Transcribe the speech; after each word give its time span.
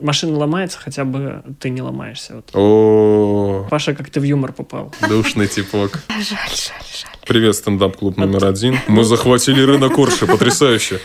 Машина 0.00 0.36
ломается, 0.38 0.76
хотя 0.80 1.04
бы 1.04 1.44
ты 1.60 1.70
не 1.70 1.80
ломаешься. 1.80 2.34
Вот. 2.34 2.50
О, 2.52 3.66
Паша, 3.70 3.94
как 3.94 4.10
ты 4.10 4.18
в 4.18 4.24
юмор 4.24 4.52
попал. 4.52 4.92
душный 5.08 5.46
типок. 5.46 6.02
Жаль, 6.08 6.18
жаль, 6.24 6.82
жаль. 6.82 7.16
Привет, 7.28 7.54
стендап-клуб 7.54 8.16
номер 8.16 8.44
один. 8.44 8.76
Мы 8.88 9.04
захватили 9.04 9.62
рынок 9.62 9.96
Орши, 9.96 10.26
потрясающе. 10.26 11.00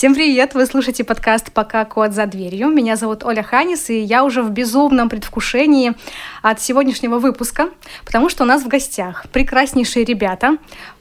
Всем 0.00 0.14
привет! 0.14 0.54
Вы 0.54 0.64
слушаете 0.64 1.04
подкаст 1.04 1.52
«Пока 1.52 1.84
кот 1.84 2.14
за 2.14 2.24
дверью». 2.24 2.68
Меня 2.68 2.96
зовут 2.96 3.22
Оля 3.22 3.42
Ханис, 3.42 3.90
и 3.90 4.00
я 4.00 4.24
уже 4.24 4.42
в 4.42 4.50
безумном 4.50 5.10
предвкушении 5.10 5.92
от 6.40 6.58
сегодняшнего 6.58 7.18
выпуска, 7.18 7.68
потому 8.06 8.30
что 8.30 8.44
у 8.44 8.46
нас 8.46 8.62
в 8.62 8.68
гостях 8.68 9.26
прекраснейшие 9.30 10.06
ребята, 10.06 10.56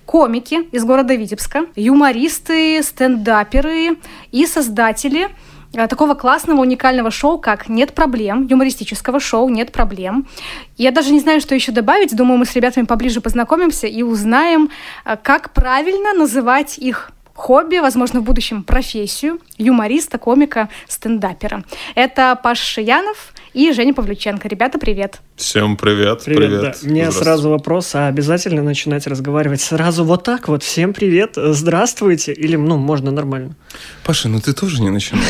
комики 0.05 0.67
из 0.73 0.84
города 0.84 1.16
Витебска, 1.16 1.67
юмористы, 1.77 2.84
стендаперы 2.84 3.95
и 4.34 4.45
создатели 4.45 5.29
э, 5.73 5.88
такого 5.88 6.13
классного, 6.13 6.59
уникального 6.59 7.09
шоу, 7.09 7.40
как 7.40 7.70
«Нет 7.70 7.93
проблем», 7.93 8.48
юмористического 8.48 9.21
шоу 9.21 9.48
«Нет 9.48 9.71
проблем». 9.71 10.27
Я 10.76 10.91
даже 10.91 11.13
не 11.13 11.21
знаю, 11.21 11.40
что 11.40 11.55
еще 11.55 11.71
добавить. 11.71 12.13
Думаю, 12.13 12.38
мы 12.38 12.45
с 12.45 12.54
ребятами 12.54 12.84
поближе 12.84 13.21
познакомимся 13.21 13.88
и 13.88 14.04
узнаем, 14.04 14.70
э, 15.05 15.16
как 15.23 15.54
правильно 15.54 16.12
называть 16.12 16.77
их 16.77 17.13
хобби, 17.39 17.79
возможно, 17.79 18.20
в 18.20 18.23
будущем 18.23 18.63
профессию 18.63 19.39
юмориста, 19.57 20.17
комика, 20.17 20.70
стендапера. 20.88 21.63
Это 21.95 22.38
Паша 22.43 22.63
Шиянов 22.63 23.34
и 23.53 23.71
Женя 23.71 23.93
Павлюченко. 23.93 24.48
Ребята, 24.48 24.77
привет. 24.77 25.21
Всем 25.37 25.77
привет. 25.77 26.23
Привет, 26.26 26.62
да. 26.62 26.73
Мне 26.84 27.12
сразу 27.12 27.49
вопрос, 27.49 27.96
а 27.96 28.07
обязательно 28.07 28.62
начинать 28.62 29.07
разговаривать 29.07 29.62
сразу 29.62 30.04
вот 30.04 30.23
так 30.23 30.49
вот? 30.49 30.63
Всем 30.63 30.93
привет, 30.93 31.34
здравствуйте? 31.35 32.34
Или, 32.34 32.57
ну, 32.57 32.77
можно 32.77 33.09
нормально? 33.09 33.55
Паша, 34.03 34.27
ну 34.27 34.41
ты 34.41 34.53
тоже 34.53 34.81
не 34.81 34.90
начинай. 34.90 35.24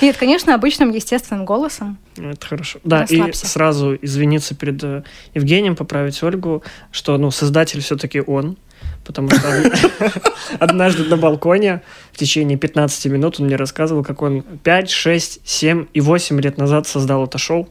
Нет, 0.00 0.16
конечно, 0.16 0.54
обычным 0.54 0.90
естественным 0.90 1.44
голосом. 1.44 1.98
Ну, 2.16 2.30
Это 2.30 2.46
хорошо. 2.46 2.78
Да, 2.84 3.04
и 3.04 3.16
Расслабься. 3.16 3.46
сразу 3.46 3.98
извиниться 4.00 4.54
перед 4.54 4.82
э, 4.84 5.02
Евгением, 5.34 5.76
поправить 5.76 6.22
Ольгу, 6.22 6.62
что, 6.90 7.16
ну, 7.18 7.30
создатель 7.30 7.80
все-таки 7.80 8.20
он, 8.20 8.56
потому 9.04 9.30
что 9.30 9.72
однажды 10.60 11.04
на 11.04 11.16
балконе 11.16 11.82
в 12.12 12.18
течение 12.18 12.58
15 12.58 13.06
минут 13.06 13.40
он 13.40 13.46
мне 13.46 13.56
рассказывал, 13.56 14.04
как 14.04 14.22
он 14.22 14.42
5, 14.42 14.90
6, 14.90 15.40
7 15.44 15.86
и 15.92 16.00
8 16.00 16.40
лет 16.40 16.58
назад 16.58 16.86
создал 16.86 17.24
это 17.24 17.38
шоу. 17.38 17.68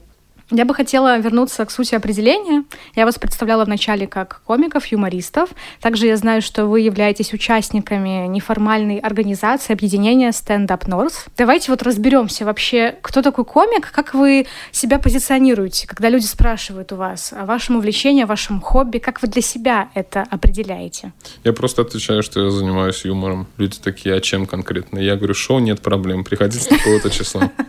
Я 0.50 0.64
бы 0.64 0.74
хотела 0.74 1.18
вернуться 1.18 1.66
к 1.66 1.72
сути 1.72 1.94
определения. 1.94 2.64
Я 2.96 3.06
вас 3.06 3.20
представляла 3.20 3.66
вначале 3.66 4.08
как 4.08 4.42
комиков, 4.46 4.86
юмористов. 4.86 5.50
Также 5.82 6.08
я 6.08 6.16
знаю, 6.16 6.42
что 6.42 6.68
вы 6.68 6.80
являетесь 6.80 7.34
участниками 7.34 8.28
неформальной 8.28 8.98
организации 9.00 9.74
объединения 9.74 10.30
Stand 10.30 10.68
Up 10.68 10.88
North. 10.88 11.28
Давайте 11.36 11.72
вот 11.72 11.84
разберемся 11.84 12.46
вообще, 12.46 12.96
кто 13.02 13.22
такой 13.22 13.44
комик, 13.44 13.92
как 13.92 14.14
вы 14.14 14.48
себя 14.72 15.00
позиционируете, 15.00 15.86
когда 15.86 16.08
люди 16.08 16.26
спрашивают 16.26 16.94
у 16.94 16.96
вас 16.96 17.34
о 17.34 17.46
вашем 17.46 17.76
увлечении, 17.76 18.24
о 18.24 18.28
вашем 18.28 18.62
хобби, 18.62 19.00
как 19.00 19.22
вы 19.22 19.28
для 19.28 19.42
себя 19.42 19.90
это 19.96 20.26
определяете? 20.30 21.12
Я 21.44 21.52
просто 21.52 21.82
отвечаю, 21.82 22.24
что 22.24 22.46
я 22.46 22.52
занимаюсь 22.52 23.04
юмором. 23.04 23.48
Люди 23.58 23.80
такие, 23.84 24.16
а 24.16 24.22
чем 24.22 24.46
конкретно? 24.46 25.00
Я 25.00 25.18
говорю, 25.18 25.34
шоу 25.34 25.60
нет 25.60 25.82
проблем, 25.82 26.24
приходите 26.24 26.70
такого-то 26.70 27.10
числа. 27.10 27.52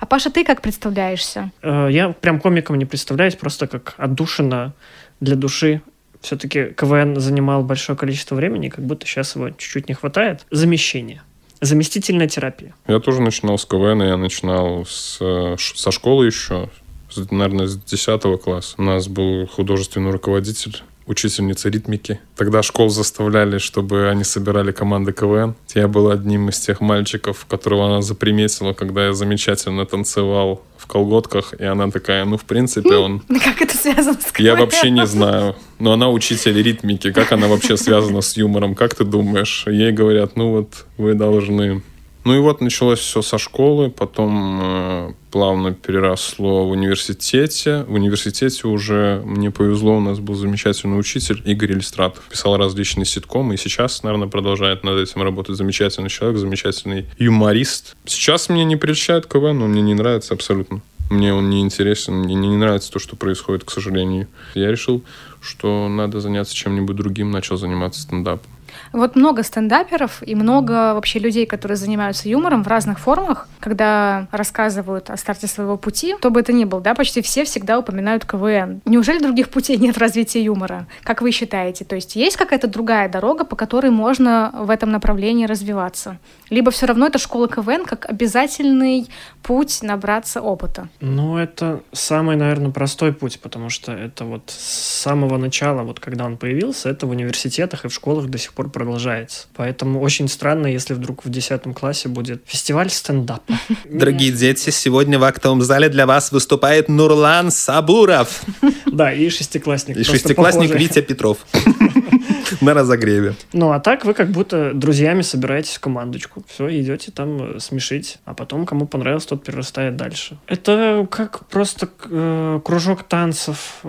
А 0.00 0.06
Паша, 0.06 0.30
ты 0.30 0.44
как 0.44 0.62
представляешься? 0.62 1.50
Э, 1.62 1.88
Я 1.90 2.08
прям 2.22 2.40
комиком 2.40 2.78
не 2.78 2.86
представляюсь, 2.86 3.34
просто 3.34 3.66
как 3.66 3.94
отдушина 3.98 4.72
для 5.20 5.36
души. 5.36 5.82
Все-таки 6.22 6.66
КВН 6.76 7.18
занимал 7.20 7.64
большое 7.64 7.98
количество 7.98 8.36
времени, 8.36 8.68
как 8.68 8.84
будто 8.86 9.06
сейчас 9.06 9.34
его 9.36 9.50
чуть-чуть 9.50 9.88
не 9.88 9.94
хватает. 9.94 10.46
Замещение. 10.50 11.20
Заместительная 11.60 12.28
терапия. 12.28 12.74
Я 12.88 12.98
тоже 13.00 13.20
начинал 13.20 13.58
с 13.58 13.64
КВН, 13.66 14.02
я 14.02 14.16
начинал 14.16 14.84
с, 14.86 15.18
э, 15.20 15.56
со 15.58 15.90
школы 15.90 16.26
еще, 16.26 16.70
с- 17.10 17.30
наверное, 17.30 17.66
с 17.66 17.76
10 17.76 18.38
класса. 18.38 18.74
У 18.78 18.82
нас 18.82 19.06
был 19.08 19.46
художественный 19.46 20.10
руководитель, 20.12 20.82
учительница 21.06 21.68
ритмики. 21.68 22.20
Тогда 22.36 22.62
школ 22.62 22.88
заставляли, 22.88 23.58
чтобы 23.58 24.08
они 24.08 24.22
собирали 24.24 24.70
команды 24.72 25.12
КВН. 25.12 25.54
Я 25.74 25.88
был 25.88 26.10
одним 26.10 26.48
из 26.48 26.58
тех 26.60 26.80
мальчиков, 26.80 27.46
которого 27.48 27.86
она 27.86 28.02
заприметила, 28.02 28.72
когда 28.72 29.06
я 29.06 29.12
замечательно 29.12 29.86
танцевал 29.86 30.62
в 30.82 30.86
колготках, 30.86 31.54
и 31.58 31.64
она 31.64 31.90
такая, 31.90 32.24
ну, 32.24 32.36
в 32.36 32.44
принципе, 32.44 32.96
он... 32.96 33.20
Как 33.44 33.62
это 33.62 33.76
связано 33.76 34.18
с 34.20 34.38
Я 34.38 34.56
вообще 34.56 34.90
не 34.90 35.06
знаю. 35.14 35.54
Но 35.78 35.92
она 35.92 36.10
учитель 36.10 36.60
ритмики. 36.60 37.12
Как 37.12 37.32
она 37.32 37.46
вообще 37.46 37.76
связана 37.76 38.20
с 38.20 38.36
юмором? 38.36 38.74
Как 38.74 38.94
ты 38.94 39.04
думаешь? 39.04 39.64
Ей 39.66 39.92
говорят, 39.92 40.36
ну 40.36 40.50
вот, 40.50 40.86
вы 40.98 41.14
должны... 41.14 41.82
Ну 42.24 42.34
и 42.34 42.38
вот 42.40 42.60
началось 42.60 42.98
все 42.98 43.22
со 43.22 43.38
школы, 43.38 43.90
потом 43.90 44.60
э, 44.62 45.12
плавно 45.32 45.72
переросло 45.72 46.66
в 46.66 46.70
университете. 46.70 47.84
В 47.88 47.94
университете 47.94 48.68
уже 48.68 49.22
мне 49.24 49.50
повезло, 49.50 49.96
у 49.96 50.00
нас 50.00 50.20
был 50.20 50.34
замечательный 50.34 50.98
учитель 50.98 51.42
Игорь 51.44 51.72
Иллистратов. 51.72 52.22
Писал 52.30 52.56
различные 52.58 53.06
ситкомы, 53.06 53.54
и 53.54 53.56
сейчас, 53.56 54.02
наверное, 54.02 54.28
продолжает 54.28 54.84
над 54.84 54.98
этим 54.98 55.22
работать 55.22 55.56
замечательный 55.56 56.10
человек, 56.10 56.38
замечательный 56.38 57.06
юморист. 57.18 57.96
Сейчас 58.04 58.50
мне 58.50 58.64
не 58.64 58.76
прельщает 58.76 59.26
КВН, 59.26 59.62
он 59.62 59.70
мне 59.70 59.82
не 59.82 59.94
нравится 59.94 60.34
абсолютно. 60.34 60.82
Мне 61.10 61.34
он 61.34 61.50
не 61.50 61.60
интересен, 61.60 62.14
мне 62.14 62.34
не 62.34 62.56
нравится 62.56 62.92
то, 62.92 62.98
что 62.98 63.16
происходит, 63.16 63.64
к 63.64 63.70
сожалению. 63.70 64.28
Я 64.54 64.70
решил, 64.70 65.02
что 65.40 65.88
надо 65.88 66.20
заняться 66.20 66.54
чем-нибудь 66.54 66.96
другим, 66.96 67.30
начал 67.30 67.56
заниматься 67.56 68.02
стендапом. 68.02 68.50
Вот 68.92 69.16
много 69.16 69.42
стендаперов 69.42 70.22
и 70.22 70.34
много 70.34 70.94
вообще 70.94 71.18
людей, 71.18 71.46
которые 71.46 71.76
занимаются 71.76 72.28
юмором 72.28 72.62
в 72.62 72.68
разных 72.68 72.98
формах, 72.98 73.48
когда 73.60 74.26
рассказывают 74.30 75.10
о 75.10 75.16
старте 75.16 75.46
своего 75.46 75.76
пути, 75.76 76.14
кто 76.18 76.30
бы 76.30 76.40
это 76.40 76.52
ни 76.52 76.64
был, 76.64 76.80
да, 76.80 76.94
почти 76.94 77.22
все 77.22 77.44
всегда 77.44 77.78
упоминают 77.78 78.24
КВН. 78.24 78.80
Неужели 78.84 79.18
других 79.22 79.48
путей 79.48 79.76
нет 79.76 79.96
в 79.96 80.00
развитии 80.00 80.40
юмора? 80.40 80.86
Как 81.02 81.22
вы 81.22 81.30
считаете? 81.30 81.84
То 81.84 81.94
есть 81.94 82.16
есть 82.16 82.36
какая-то 82.36 82.66
другая 82.66 83.08
дорога, 83.08 83.44
по 83.44 83.56
которой 83.56 83.90
можно 83.90 84.50
в 84.54 84.70
этом 84.70 84.90
направлении 84.90 85.46
развиваться? 85.46 86.18
Либо 86.50 86.70
все 86.70 86.86
равно 86.86 87.06
это 87.06 87.18
школа 87.18 87.48
КВН 87.48 87.84
как 87.84 88.06
обязательный 88.08 89.08
путь 89.42 89.82
набраться 89.82 90.40
опыта? 90.40 90.88
Ну, 91.00 91.38
это 91.38 91.80
самый, 91.92 92.36
наверное, 92.36 92.70
простой 92.70 93.12
путь, 93.12 93.40
потому 93.40 93.70
что 93.70 93.92
это 93.92 94.24
вот 94.24 94.50
с 94.50 95.02
самого 95.02 95.38
начала, 95.38 95.82
вот 95.82 96.00
когда 96.00 96.24
он 96.24 96.36
появился, 96.36 96.88
это 96.88 97.06
в 97.06 97.10
университетах 97.10 97.84
и 97.84 97.88
в 97.88 97.94
школах 97.94 98.26
до 98.26 98.38
сих 98.38 98.52
пор 98.52 98.70
продолжается. 98.82 99.46
Поэтому 99.54 100.00
очень 100.00 100.26
странно, 100.26 100.66
если 100.66 100.94
вдруг 100.94 101.24
в 101.24 101.30
10 101.30 101.62
классе 101.74 102.08
будет 102.08 102.42
фестиваль 102.46 102.90
стендапа. 102.90 103.54
Дорогие 103.84 104.32
дети, 104.32 104.70
сегодня 104.70 105.20
в 105.20 105.24
актовом 105.24 105.62
зале 105.62 105.88
для 105.88 106.04
вас 106.04 106.32
выступает 106.32 106.88
Нурлан 106.88 107.52
Сабуров 107.52 108.42
Да, 108.86 109.12
и 109.12 109.30
шестиклассник. 109.30 109.96
и 109.96 110.02
шестиклассник. 110.02 110.74
Витя 110.74 111.00
Петров 111.00 111.38
на 112.60 112.74
разогреве. 112.74 113.34
Ну, 113.52 113.70
а 113.70 113.78
так 113.78 114.04
вы 114.04 114.14
как 114.14 114.30
будто 114.30 114.72
друзьями 114.74 115.22
собираетесь 115.22 115.76
в 115.76 115.80
командочку. 115.80 116.44
Все, 116.48 116.68
идете 116.80 117.12
там 117.12 117.56
э, 117.56 117.60
смешить. 117.60 118.18
А 118.24 118.34
потом, 118.34 118.66
кому 118.66 118.86
понравилось, 118.86 119.26
тот 119.26 119.44
перерастает 119.44 119.96
дальше. 119.96 120.38
Это 120.48 121.06
как 121.08 121.46
просто 121.46 121.88
э, 122.10 122.60
кружок 122.64 123.04
танцев. 123.04 123.80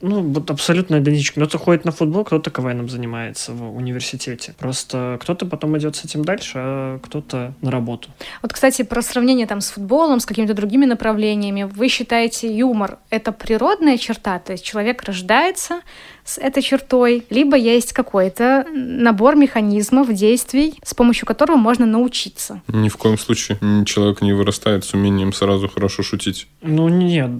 Ну, 0.00 0.22
вот 0.22 0.50
абсолютно 0.50 0.98
идентично. 0.98 1.42
Кто-то 1.42 1.58
ходит 1.58 1.84
на 1.84 1.92
футбол, 1.92 2.24
кто-то 2.24 2.50
КВНом 2.50 2.88
занимается 2.88 3.52
в 3.52 3.76
университете. 3.76 4.54
Просто 4.58 5.18
кто-то 5.20 5.46
потом 5.46 5.76
идет 5.78 5.96
с 5.96 6.04
этим 6.04 6.24
дальше, 6.24 6.52
а 6.56 6.98
кто-то 6.98 7.54
на 7.60 7.70
работу. 7.70 8.08
Вот, 8.42 8.52
кстати, 8.52 8.82
про 8.82 9.02
сравнение 9.02 9.46
там 9.46 9.60
с 9.60 9.70
футболом, 9.70 10.20
с 10.20 10.26
какими-то 10.26 10.54
другими 10.54 10.86
направлениями. 10.86 11.64
Вы 11.64 11.88
считаете 11.88 12.54
юмор— 12.54 12.98
это 13.10 13.32
природная 13.32 13.98
черта? 13.98 14.38
То 14.38 14.52
есть 14.52 14.64
человек 14.64 15.02
рождается 15.02 15.80
с 16.24 16.38
этой 16.38 16.62
чертой, 16.62 17.24
либо 17.30 17.56
есть 17.56 17.92
какой-то 17.92 18.66
набор 18.72 19.36
механизмов, 19.36 20.12
действий, 20.12 20.78
с 20.84 20.94
помощью 20.94 21.26
которого 21.26 21.56
можно 21.56 21.86
научиться? 21.86 22.62
Ни 22.68 22.88
в 22.88 22.96
коем 22.96 23.18
случае 23.18 23.58
человек 23.84 24.22
не 24.22 24.32
вырастает 24.32 24.84
с 24.84 24.94
умением 24.94 25.32
сразу 25.32 25.68
хорошо 25.68 26.02
шутить. 26.02 26.46
Ну, 26.62 26.88
нет, 26.88 27.30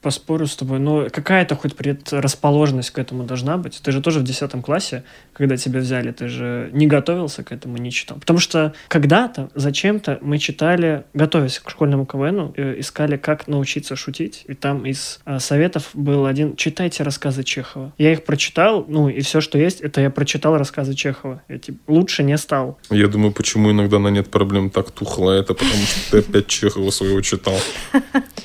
поспорю 0.00 0.46
с 0.46 0.56
тобой. 0.56 0.78
Но 0.78 1.08
какая-то 1.10 1.56
хоть 1.56 1.74
предрасположенность 2.10 2.90
к 2.90 2.98
этому 2.98 3.24
должна 3.24 3.56
быть. 3.56 3.80
Ты 3.82 3.92
же 3.92 4.00
тоже 4.00 4.20
в 4.20 4.24
10 4.24 4.50
классе, 4.62 5.04
когда 5.32 5.56
тебя 5.56 5.80
взяли, 5.80 6.12
ты 6.12 6.28
же 6.28 6.70
не 6.72 6.86
готовился 6.86 7.42
к 7.42 7.52
этому, 7.52 7.76
не 7.76 7.90
читал. 7.90 8.18
Потому 8.18 8.38
что 8.38 8.72
когда-то, 8.88 9.50
зачем-то 9.54 10.18
мы 10.22 10.38
читали, 10.38 11.04
готовясь 11.14 11.58
к 11.58 11.70
школьному 11.70 12.06
КВНу, 12.06 12.54
э, 12.56 12.76
искали, 12.78 13.16
как 13.16 13.46
научиться 13.46 13.96
шутить. 13.96 14.44
И 14.46 14.54
там 14.54 14.86
из 14.86 15.20
э, 15.26 15.38
советов 15.38 15.90
был 15.92 16.26
один 16.26 16.56
«Читайте 16.56 17.02
рассказы 17.02 17.42
Чехова». 17.42 17.92
Я 17.98 18.12
их 18.12 18.24
прочитал 18.24 18.86
ну, 18.88 19.08
и 19.08 19.20
все, 19.20 19.40
что 19.40 19.58
есть, 19.58 19.80
это 19.80 20.00
я 20.00 20.10
прочитал 20.10 20.56
рассказы 20.56 20.94
Чехова. 20.94 21.42
Я 21.48 21.58
типа, 21.58 21.78
лучше 21.86 22.22
не 22.22 22.36
стал. 22.38 22.78
Я 22.90 23.08
думаю, 23.08 23.32
почему 23.32 23.70
иногда 23.70 23.98
на 23.98 24.08
нет 24.08 24.30
проблем 24.30 24.70
так 24.70 24.90
тухло 24.90 25.32
это, 25.32 25.54
потому 25.54 25.82
что 25.84 26.10
ты 26.10 26.18
опять 26.18 26.46
Чехова 26.46 26.90
своего 26.90 27.20
читал. 27.20 27.56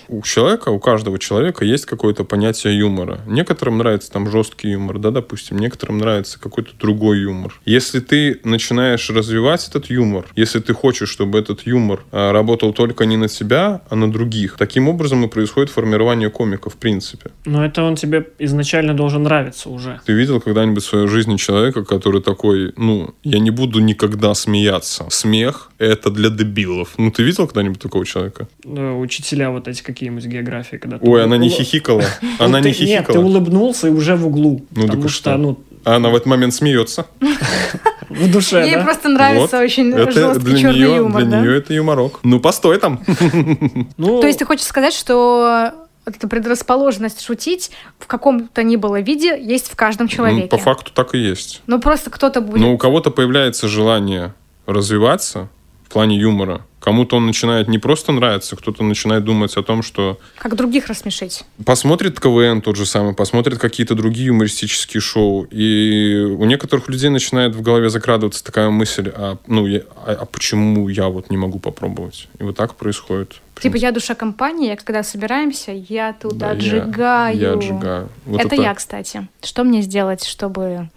У 0.07 0.21
человека, 0.23 0.69
у 0.69 0.79
каждого 0.79 1.17
человека 1.19 1.63
есть 1.63 1.85
какое-то 1.85 2.23
понятие 2.23 2.77
юмора. 2.77 3.21
Некоторым 3.51 3.79
нравится 3.79 4.09
там 4.09 4.31
жесткий 4.31 4.69
юмор, 4.69 4.97
да, 4.97 5.11
допустим, 5.11 5.59
некоторым 5.59 5.97
нравится 5.97 6.39
какой-то 6.39 6.71
другой 6.79 7.19
юмор. 7.19 7.53
Если 7.65 7.99
ты 7.99 8.39
начинаешь 8.45 9.09
развивать 9.09 9.67
этот 9.67 9.89
юмор, 9.89 10.25
если 10.37 10.61
ты 10.61 10.73
хочешь, 10.73 11.09
чтобы 11.09 11.37
этот 11.37 11.67
юмор 11.67 11.99
а, 12.13 12.31
работал 12.31 12.71
только 12.71 13.05
не 13.05 13.17
на 13.17 13.27
себя, 13.27 13.81
а 13.89 13.95
на 13.97 14.09
других, 14.09 14.55
таким 14.57 14.87
образом 14.87 15.25
и 15.25 15.27
происходит 15.27 15.69
формирование 15.69 16.29
комика 16.29 16.69
в 16.69 16.77
принципе. 16.77 17.31
Но 17.43 17.65
это 17.65 17.83
он 17.83 17.97
тебе 17.97 18.25
изначально 18.39 18.93
должен 18.93 19.23
нравиться 19.23 19.69
уже. 19.69 19.99
Ты 20.05 20.13
видел 20.13 20.39
когда-нибудь 20.39 20.83
в 20.83 20.87
своей 20.87 21.07
жизни 21.07 21.35
человека, 21.35 21.83
который 21.83 22.21
такой, 22.21 22.71
ну, 22.77 23.13
я 23.23 23.39
не 23.39 23.51
буду 23.51 23.81
никогда 23.81 24.33
смеяться. 24.33 25.07
Смех— 25.09 25.71
это 25.77 26.09
для 26.09 26.29
дебилов. 26.29 26.93
Ну, 26.97 27.11
ты 27.11 27.23
видел 27.23 27.47
когда-нибудь 27.47 27.81
такого 27.81 28.05
человека? 28.05 28.47
Ну, 28.63 28.97
учителя 29.01 29.49
вот 29.51 29.67
эти 29.67 29.83
какие-нибудь 29.83 30.25
географии, 30.25 30.77
когда 30.77 30.99
ты 30.99 31.05
Ой, 31.05 31.21
она 31.21 31.35
не 31.35 31.49
хихикала. 31.49 32.01
Ну, 32.21 32.45
Она 32.45 32.61
ты- 32.61 32.69
не 32.69 32.85
Нет, 32.85 33.05
хихикала. 33.07 33.40
Улыбнулся 33.41 33.87
и 33.87 33.91
уже 33.91 34.15
в 34.15 34.27
углу. 34.27 34.61
Ну, 34.71 34.81
так 34.81 34.91
потому 34.91 35.09
что, 35.09 35.31
что? 35.31 35.37
ну, 35.37 35.59
А 35.83 35.95
она 35.95 36.09
в 36.09 36.15
этот 36.15 36.27
момент 36.27 36.53
смеется. 36.53 37.05
в 38.09 38.31
душе, 38.31 38.63
Ей 38.65 38.75
да? 38.75 38.83
просто 38.83 39.09
нравится 39.09 39.57
Вот. 39.57 39.63
очень 39.63 39.91
Это 39.93 40.11
жесткий 40.11 40.43
для 40.45 40.57
черный 40.57 40.75
нее, 40.79 40.95
юмор, 40.97 41.21
для 41.23 41.31
да? 41.31 41.41
нее 41.41 41.57
это 41.57 41.73
юморок. 41.73 42.19
Ну, 42.23 42.39
постой 42.39 42.77
там. 42.79 43.01
Ну, 43.97 44.21
То 44.21 44.27
есть 44.27 44.39
ты 44.39 44.45
хочешь 44.45 44.65
сказать, 44.65 44.93
что 44.93 45.71
эта 46.05 46.27
предрасположенность 46.27 47.21
шутить 47.21 47.71
в 47.99 48.07
каком-то 48.07 48.63
ни 48.63 48.75
было 48.75 48.99
виде 49.01 49.39
есть 49.39 49.69
в 49.71 49.75
каждом 49.75 50.07
человеке? 50.07 50.49
Ну, 50.51 50.57
по 50.57 50.57
факту 50.57 50.91
так 50.93 51.13
и 51.15 51.19
есть. 51.19 51.61
Ну, 51.67 51.79
просто 51.79 52.09
кто-то 52.09 52.41
будет... 52.41 52.61
Но 52.61 52.73
у 52.73 52.77
кого-то 52.77 53.11
появляется 53.11 53.67
желание 53.67 54.33
развиваться 54.65 55.49
в 55.91 55.93
плане 55.93 56.17
юмора. 56.17 56.61
Кому-то 56.79 57.17
он 57.17 57.25
начинает 57.25 57.67
не 57.67 57.77
просто 57.77 58.13
нравиться, 58.13 58.55
кто-то 58.55 58.81
начинает 58.81 59.25
думать 59.25 59.57
о 59.57 59.61
том, 59.61 59.83
что 59.83 60.17
Как 60.37 60.55
других 60.55 60.87
рассмешить. 60.87 61.43
посмотрит 61.65 62.17
КВН 62.17 62.61
тот 62.61 62.77
же 62.77 62.85
самый, 62.85 63.13
посмотрит 63.13 63.59
какие-то 63.59 63.93
другие 63.93 64.27
юмористические 64.27 65.01
шоу, 65.01 65.43
и 65.51 66.25
у 66.39 66.45
некоторых 66.45 66.87
людей 66.87 67.09
начинает 67.09 67.55
в 67.55 67.61
голове 67.61 67.89
закрадываться 67.89 68.41
такая 68.41 68.69
мысль, 68.69 69.11
а, 69.13 69.37
ну, 69.47 69.67
я- 69.67 69.81
а, 70.05 70.13
а 70.21 70.25
почему 70.25 70.87
я 70.87 71.09
вот 71.09 71.29
не 71.29 71.35
могу 71.35 71.59
попробовать? 71.59 72.29
И 72.39 72.43
вот 72.43 72.55
так 72.55 72.75
происходит. 72.75 73.41
Типа 73.61 73.75
я 73.75 73.91
душа 73.91 74.15
компании, 74.15 74.73
когда 74.75 75.03
собираемся, 75.03 75.73
я 75.73 76.13
тут 76.13 76.37
Да, 76.37 76.47
я- 76.47 76.51
отжигаю. 76.53 77.37
Я, 77.37 77.53
отжигаю. 77.53 78.09
Вот 78.25 78.39
это, 78.39 78.55
я, 78.55 78.73
кстати. 78.73 79.27
Что 79.43 79.65
мне 79.65 79.81
сделать, 79.81 80.25
чтобы 80.25 80.87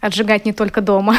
отжигать 0.00 0.44
не 0.44 0.52
только 0.52 0.80
дома? 0.80 1.16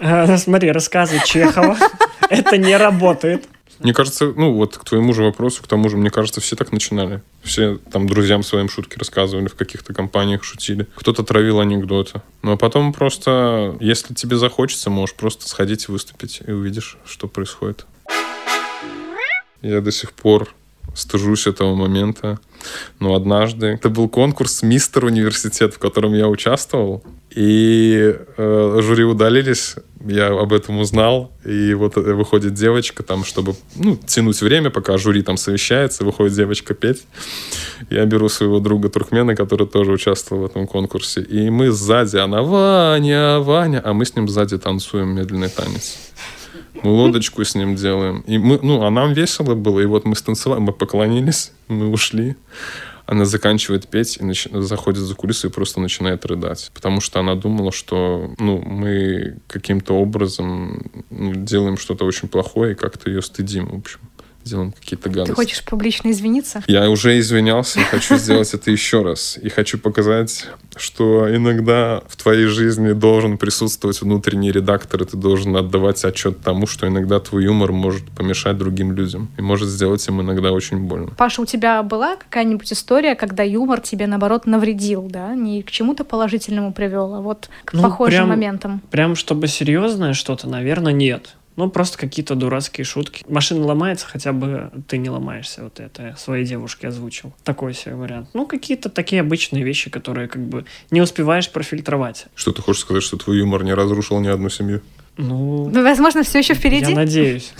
э, 0.00 0.36
смотри, 0.38 0.72
рассказы 0.72 1.20
Чехова. 1.24 1.76
Это 2.34 2.58
не 2.58 2.76
работает. 2.76 3.44
Мне 3.80 3.92
кажется, 3.92 4.32
ну 4.36 4.52
вот 4.52 4.78
к 4.78 4.84
твоему 4.84 5.12
же 5.12 5.24
вопросу, 5.24 5.62
к 5.62 5.66
тому 5.66 5.88
же, 5.88 5.96
мне 5.96 6.10
кажется, 6.10 6.40
все 6.40 6.56
так 6.56 6.72
начинали. 6.72 7.22
Все 7.42 7.78
там 7.90 8.08
друзьям 8.08 8.42
своим 8.42 8.68
шутки 8.68 8.98
рассказывали, 8.98 9.48
в 9.48 9.56
каких-то 9.56 9.92
компаниях 9.92 10.44
шутили. 10.44 10.86
Кто-то 10.94 11.22
травил 11.24 11.60
анекдоты. 11.60 12.22
Ну 12.42 12.52
а 12.52 12.56
потом 12.56 12.92
просто, 12.92 13.76
если 13.80 14.14
тебе 14.14 14.36
захочется, 14.36 14.90
можешь 14.90 15.16
просто 15.16 15.48
сходить 15.48 15.86
и 15.88 15.92
выступить, 15.92 16.40
и 16.46 16.52
увидишь, 16.52 16.98
что 17.04 17.26
происходит. 17.26 17.86
Я 19.60 19.80
до 19.80 19.90
сих 19.90 20.12
пор 20.12 20.54
стыжусь 20.94 21.46
этого 21.46 21.74
момента. 21.74 22.38
Но 23.00 23.14
однажды 23.14 23.66
это 23.66 23.88
был 23.90 24.08
конкурс 24.08 24.62
«Мистер 24.62 25.04
Университет», 25.04 25.74
в 25.74 25.78
котором 25.78 26.14
я 26.14 26.28
участвовал. 26.28 27.02
И 27.34 28.16
э, 28.36 28.78
жюри 28.80 29.02
удалились, 29.02 29.74
я 30.04 30.28
об 30.28 30.52
этом 30.52 30.78
узнал. 30.78 31.32
И 31.44 31.74
вот 31.74 31.96
э, 31.96 32.00
выходит 32.00 32.54
девочка 32.54 33.02
там, 33.02 33.24
чтобы 33.24 33.56
ну, 33.74 33.96
тянуть 33.96 34.40
время, 34.40 34.70
пока 34.70 34.96
жюри 34.98 35.22
там 35.22 35.36
совещается, 35.36 36.04
выходит 36.04 36.34
девочка 36.34 36.74
петь. 36.74 37.04
Я 37.90 38.04
беру 38.04 38.28
своего 38.28 38.60
друга 38.60 38.88
Туркмена, 38.88 39.34
который 39.34 39.66
тоже 39.66 39.90
участвовал 39.92 40.42
в 40.42 40.46
этом 40.46 40.68
конкурсе. 40.68 41.22
И 41.22 41.50
мы 41.50 41.72
сзади, 41.72 42.18
она 42.18 42.42
«Ваня, 42.42 43.40
Ваня», 43.40 43.80
а 43.84 43.92
мы 43.92 44.04
с 44.04 44.14
ним 44.14 44.28
сзади 44.28 44.56
танцуем 44.56 45.08
медленный 45.08 45.48
танец. 45.48 45.98
Мы 46.84 46.90
лодочку 46.92 47.44
с 47.44 47.56
ним 47.56 47.74
делаем. 47.74 48.20
И 48.28 48.38
мы, 48.38 48.60
ну, 48.62 48.84
а 48.84 48.90
нам 48.90 49.12
весело 49.12 49.54
было. 49.54 49.80
И 49.80 49.86
вот 49.86 50.04
мы 50.04 50.14
станцевали, 50.14 50.60
мы 50.60 50.72
поклонились, 50.72 51.52
мы 51.66 51.88
ушли. 51.88 52.36
Она 53.06 53.24
заканчивает 53.24 53.88
петь 53.88 54.16
и 54.16 54.24
нач- 54.24 54.60
заходит 54.62 55.02
за 55.02 55.14
кулисы 55.14 55.48
и 55.48 55.50
просто 55.50 55.80
начинает 55.80 56.24
рыдать. 56.24 56.70
Потому 56.74 57.00
что 57.00 57.20
она 57.20 57.34
думала, 57.34 57.72
что 57.72 58.34
ну, 58.38 58.60
мы 58.60 59.38
каким-то 59.46 59.94
образом 59.94 60.90
ну, 61.10 61.34
делаем 61.34 61.76
что-то 61.76 62.04
очень 62.04 62.28
плохое 62.28 62.72
и 62.72 62.76
как-то 62.76 63.10
ее 63.10 63.22
стыдим, 63.22 63.66
в 63.66 63.78
общем. 63.78 64.00
Делаем 64.44 64.72
какие-то 64.72 65.08
гадости. 65.08 65.30
Ты 65.30 65.34
хочешь 65.34 65.64
публично 65.64 66.10
извиниться? 66.10 66.62
Я 66.66 66.90
уже 66.90 67.18
извинялся 67.18 67.80
и 67.80 67.84
хочу 67.84 68.16
сделать 68.16 68.52
это 68.52 68.70
еще 68.70 69.02
раз. 69.02 69.38
И 69.40 69.48
хочу 69.48 69.78
показать, 69.78 70.46
что 70.76 71.34
иногда 71.34 72.02
в 72.08 72.16
твоей 72.16 72.46
жизни 72.46 72.92
должен 72.92 73.38
присутствовать 73.38 74.00
внутренний 74.02 74.52
редактор, 74.52 75.02
и 75.02 75.06
ты 75.06 75.16
должен 75.16 75.56
отдавать 75.56 76.04
отчет 76.04 76.40
тому, 76.40 76.66
что 76.66 76.86
иногда 76.86 77.20
твой 77.20 77.44
юмор 77.44 77.72
может 77.72 78.08
помешать 78.10 78.58
другим 78.58 78.92
людям 78.92 79.28
и 79.38 79.42
может 79.42 79.68
сделать 79.68 80.06
им 80.08 80.20
иногда 80.20 80.52
очень 80.52 80.78
больно. 80.78 81.12
Паша, 81.16 81.40
у 81.40 81.46
тебя 81.46 81.82
была 81.82 82.16
какая-нибудь 82.16 82.70
история, 82.72 83.14
когда 83.14 83.42
юмор 83.42 83.80
тебе, 83.80 84.06
наоборот, 84.06 84.46
навредил, 84.46 85.02
да? 85.08 85.34
Не 85.34 85.62
к 85.62 85.70
чему-то 85.70 86.04
положительному 86.04 86.72
привел, 86.72 87.14
а 87.14 87.20
вот 87.20 87.48
к 87.64 87.72
Ну, 87.72 87.82
похожим 87.82 88.18
прям- 88.18 88.28
моментам. 88.28 88.82
Прям 88.90 89.16
чтобы 89.16 89.48
серьезное 89.48 90.12
что-то, 90.12 90.48
наверное, 90.48 90.92
нет. 90.92 91.36
Ну, 91.56 91.70
просто 91.70 91.98
какие-то 91.98 92.34
дурацкие 92.34 92.84
шутки. 92.84 93.24
Машина 93.28 93.64
ломается, 93.64 94.06
хотя 94.06 94.32
бы 94.32 94.70
ты 94.88 94.98
не 94.98 95.08
ломаешься. 95.08 95.62
Вот 95.62 95.78
это 95.78 96.02
я 96.02 96.16
своей 96.16 96.44
девушке 96.44 96.88
озвучил. 96.88 97.32
Такой 97.44 97.74
себе 97.74 97.94
вариант. 97.94 98.30
Ну, 98.34 98.44
какие-то 98.46 98.88
такие 98.90 99.20
обычные 99.20 99.62
вещи, 99.62 99.88
которые 99.88 100.26
как 100.28 100.42
бы 100.44 100.64
не 100.90 101.00
успеваешь 101.00 101.48
профильтровать. 101.50 102.26
Что 102.34 102.50
ты 102.52 102.60
хочешь 102.60 102.82
сказать, 102.82 103.02
что 103.04 103.16
твой 103.16 103.38
юмор 103.38 103.62
не 103.62 103.72
разрушил 103.72 104.18
ни 104.20 104.28
одну 104.28 104.48
семью? 104.50 104.80
Ну, 105.16 105.70
Ну, 105.70 105.82
возможно, 105.84 106.24
все 106.24 106.40
еще 106.40 106.54
впереди. 106.54 106.90
я 106.90 106.96
надеюсь. 106.96 107.52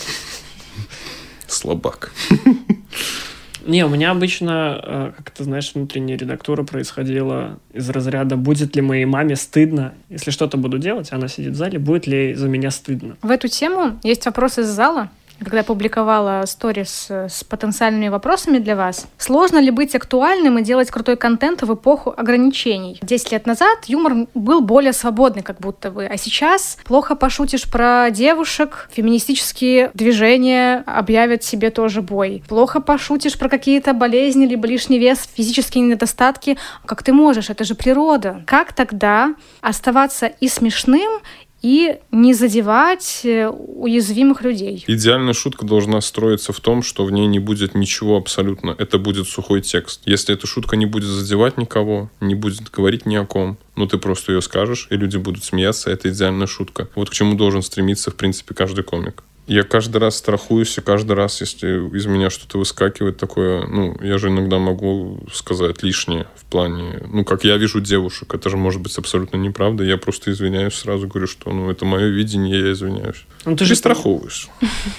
Слабак. 1.47 2.13
Не, 3.67 3.85
у 3.85 3.89
меня 3.89 4.11
обычно, 4.11 4.81
э, 4.83 5.13
как 5.17 5.31
ты 5.31 5.45
знаешь, 5.45 5.73
внутренняя 5.75 6.19
редактура 6.19 6.65
происходила 6.65 7.59
из 7.73 7.89
разряда 7.89 8.37
«Будет 8.37 8.77
ли 8.77 8.83
моей 8.83 9.05
маме 9.05 9.37
стыдно, 9.37 9.95
если 10.11 10.31
что-то 10.31 10.57
буду 10.57 10.79
делать, 10.79 11.13
она 11.13 11.29
сидит 11.29 11.53
в 11.53 11.57
зале, 11.57 11.79
будет 11.79 12.07
ли 12.07 12.35
за 12.35 12.49
меня 12.49 12.71
стыдно?» 12.71 13.17
В 13.23 13.31
эту 13.31 13.49
тему 13.49 13.99
есть 14.03 14.27
вопрос 14.27 14.59
из 14.59 14.67
зала. 14.67 15.11
Когда 15.45 15.63
публиковала 15.63 16.45
сторис 16.47 17.07
э, 17.11 17.29
с 17.29 17.45
потенциальными 17.45 18.09
вопросами 18.09 18.59
для 18.59 18.77
вас. 18.77 19.07
Сложно 19.19 19.59
ли 19.59 19.71
быть 19.71 19.95
актуальным 19.95 20.59
и 20.59 20.63
делать 20.63 20.91
крутой 20.91 21.17
контент 21.17 21.63
в 21.63 21.75
эпоху 21.75 22.15
ограничений? 22.17 22.99
Десять 23.03 23.33
лет 23.33 23.47
назад 23.47 23.85
юмор 23.87 24.27
был 24.35 24.61
более 24.61 24.93
свободный, 24.93 25.43
как 25.43 25.59
будто 25.59 25.91
бы. 25.91 26.07
А 26.07 26.17
сейчас 26.17 26.79
плохо 26.85 27.15
пошутишь 27.15 27.71
про 27.71 28.11
девушек, 28.11 28.89
феминистические 28.93 29.91
движения 29.95 30.83
объявят 30.87 31.45
себе 31.45 31.71
тоже 31.71 32.03
бой. 32.03 32.43
Плохо 32.49 32.81
пошутишь 32.81 33.39
про 33.39 33.49
какие-то 33.49 33.93
болезни, 33.93 34.47
либо 34.47 34.67
лишний 34.67 34.99
вес, 34.99 35.29
физические 35.35 35.85
недостатки. 35.85 36.57
Как 36.87 37.03
ты 37.03 37.13
можешь? 37.13 37.51
Это 37.51 37.65
же 37.65 37.75
природа. 37.75 38.43
Как 38.47 38.73
тогда 38.73 39.35
оставаться 39.61 40.27
и 40.27 40.49
смешным, 40.49 41.21
и 41.65 41.97
не 42.13 42.35
задевать 42.35 43.23
э, 43.25 43.49
уязвимых 43.49 44.43
людей. 44.43 44.85
Идеальная 44.87 45.33
шутка 45.33 45.65
должна 45.65 46.03
строиться 46.03 46.53
в 46.53 46.61
том, 46.61 46.83
что 46.83 47.07
в 47.07 47.11
ней 47.11 47.27
не 47.27 47.39
будет 47.39 47.75
ничего 47.75 48.19
абсолютно. 48.19 48.77
Это 48.77 48.99
будет 48.99 49.27
сухой 49.29 49.63
текст. 49.63 50.03
Если 50.05 50.35
эта 50.35 50.47
шутка 50.47 50.77
не 50.77 50.85
будет 50.85 51.09
задевать 51.09 51.57
никого, 51.57 52.11
не 52.21 52.35
будет 52.35 52.71
говорить 52.71 53.07
ни 53.07 53.17
о 53.17 53.25
ком, 53.25 53.57
ну 53.77 53.87
ты 53.87 53.97
просто 53.97 54.33
ее 54.33 54.43
скажешь, 54.43 54.89
и 54.91 54.97
люди 54.97 55.17
будут 55.17 55.43
смеяться, 55.43 55.91
это 55.91 56.11
идеальная 56.11 56.47
шутка. 56.47 56.91
Вот 56.95 57.09
к 57.09 57.15
чему 57.15 57.35
должен 57.35 57.63
стремиться, 57.63 58.11
в 58.11 58.15
принципе, 58.15 58.55
каждый 58.55 58.85
комик. 58.85 59.25
Я 59.47 59.63
каждый 59.63 59.99
раз 59.99 60.17
страхуюсь, 60.17 60.79
и 60.79 60.81
каждый 60.81 61.13
раз, 61.13 61.41
если 61.43 61.95
из 61.97 62.07
меня 62.07 62.31
что-то 62.31 62.57
выскакивает 62.59 63.19
такое, 63.19 63.67
ну, 63.67 63.95
я 64.01 64.17
же 64.17 64.29
иногда 64.29 64.59
могу 64.59 65.19
сказать 65.33 65.83
лишнее 65.83 66.27
в 66.35 66.45
плане, 66.47 67.01
ну, 67.13 67.25
как 67.25 67.45
я 67.45 67.57
вижу 67.59 67.81
девушек, 67.83 68.33
это 68.35 68.49
же 68.49 68.57
может 68.57 68.81
быть 68.81 68.97
абсолютно 68.97 69.37
неправда, 69.37 69.85
я 69.85 69.99
просто 69.99 70.33
извиняюсь, 70.33 70.73
сразу 70.75 71.07
говорю, 71.09 71.27
что, 71.27 71.51
ну, 71.51 71.71
это 71.71 71.85
мое 71.85 72.07
видение, 72.09 72.59
я 72.59 72.73
извиняюсь. 72.73 73.25
Ну, 73.45 73.55
Ты 73.55 73.67
же 73.67 73.75
страховываешь. 73.75 74.49